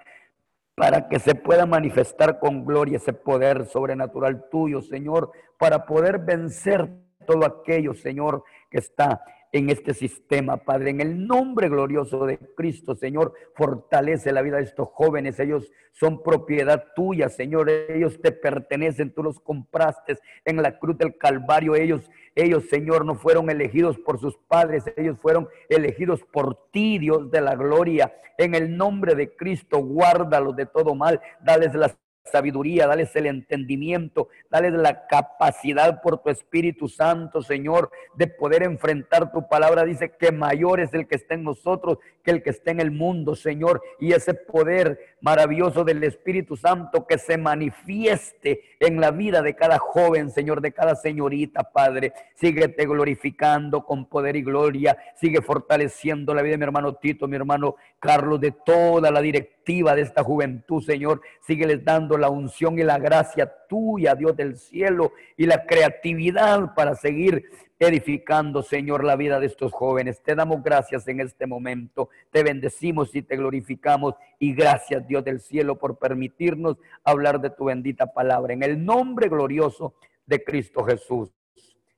[0.77, 6.89] para que se pueda manifestar con gloria ese poder sobrenatural tuyo, Señor, para poder vencer
[7.27, 9.23] todo aquello, Señor, que está
[9.55, 10.91] en este sistema, Padre.
[10.91, 15.39] En el nombre glorioso de Cristo, Señor, fortalece la vida de estos jóvenes.
[15.39, 17.71] Ellos son propiedad tuya, Señor.
[17.71, 21.77] Ellos te pertenecen, tú los compraste en la cruz del Calvario.
[21.77, 27.31] Ellos, ellos, Señor, no fueron elegidos por sus padres, ellos fueron elegidos por ti, Dios
[27.31, 28.13] de la gloria.
[28.37, 34.29] En el nombre de Cristo, guárdalos de todo mal, dales las sabiduría, dales el entendimiento,
[34.51, 39.85] dales la capacidad por tu Espíritu Santo, Señor, de poder enfrentar tu palabra.
[39.85, 42.91] Dice que mayor es el que está en nosotros que el que está en el
[42.91, 43.83] mundo, Señor.
[44.01, 49.79] Y ese poder maravilloso del Espíritu Santo que se manifieste en la vida de cada
[49.79, 52.15] joven, Señor, de cada señorita, Padre.
[52.35, 54.97] Síguete glorificando con poder y gloria.
[55.17, 59.95] Sigue fortaleciendo la vida de mi hermano Tito, mi hermano Carlos, de toda la directiva
[59.95, 61.21] de esta juventud, Señor.
[61.41, 66.95] Sígueles dando la unción y la gracia tuya, Dios del cielo, y la creatividad para
[66.95, 67.45] seguir
[67.79, 70.23] edificando, Señor, la vida de estos jóvenes.
[70.23, 75.41] Te damos gracias en este momento, te bendecimos y te glorificamos, y gracias, Dios del
[75.41, 78.53] cielo, por permitirnos hablar de tu bendita palabra.
[78.53, 79.95] En el nombre glorioso
[80.27, 81.31] de Cristo Jesús.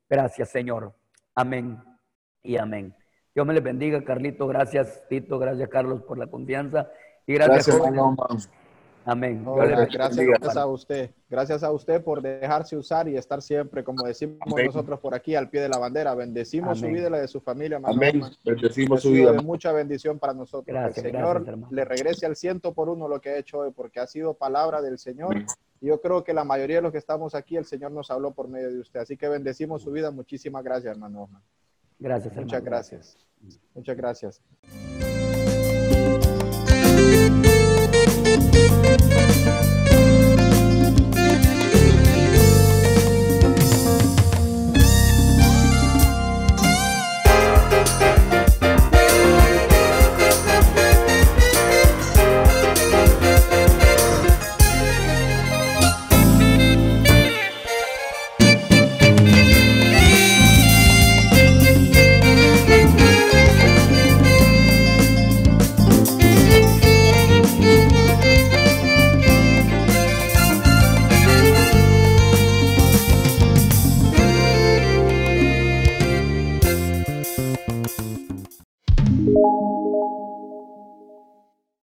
[0.09, 0.94] Gracias, Señor.
[1.34, 1.78] Amén
[2.43, 2.94] y amén.
[3.34, 4.47] Dios me les bendiga, Carlito.
[4.47, 5.38] Gracias, Tito.
[5.38, 6.90] Gracias, Carlos, por la confianza.
[7.26, 8.65] Y gracias, gracias
[9.09, 9.45] Amén.
[9.93, 11.11] gracias, a usted.
[11.31, 15.49] Gracias a usted por dejarse usar y estar siempre, como decimos nosotros por aquí, al
[15.49, 16.12] pie de la bandera.
[16.16, 17.81] Bendecimos su vida y la de su familia.
[17.85, 18.20] Amén.
[18.45, 19.33] Bendecimos su vida.
[19.43, 20.66] mucha bendición para nosotros.
[20.66, 24.01] Gracias, el Señor le regrese al ciento por uno lo que ha hecho hoy, porque
[24.01, 25.37] ha sido palabra del Señor.
[25.81, 28.49] Yo creo que la mayoría de los que estamos aquí, el Señor nos habló por
[28.49, 28.99] medio de usted.
[28.99, 30.11] Así que bendecimos su vida.
[30.11, 31.28] Muchísimas gracias, hermano.
[32.01, 33.16] Gracias, Muchas gracias.
[33.73, 34.43] Muchas gracias.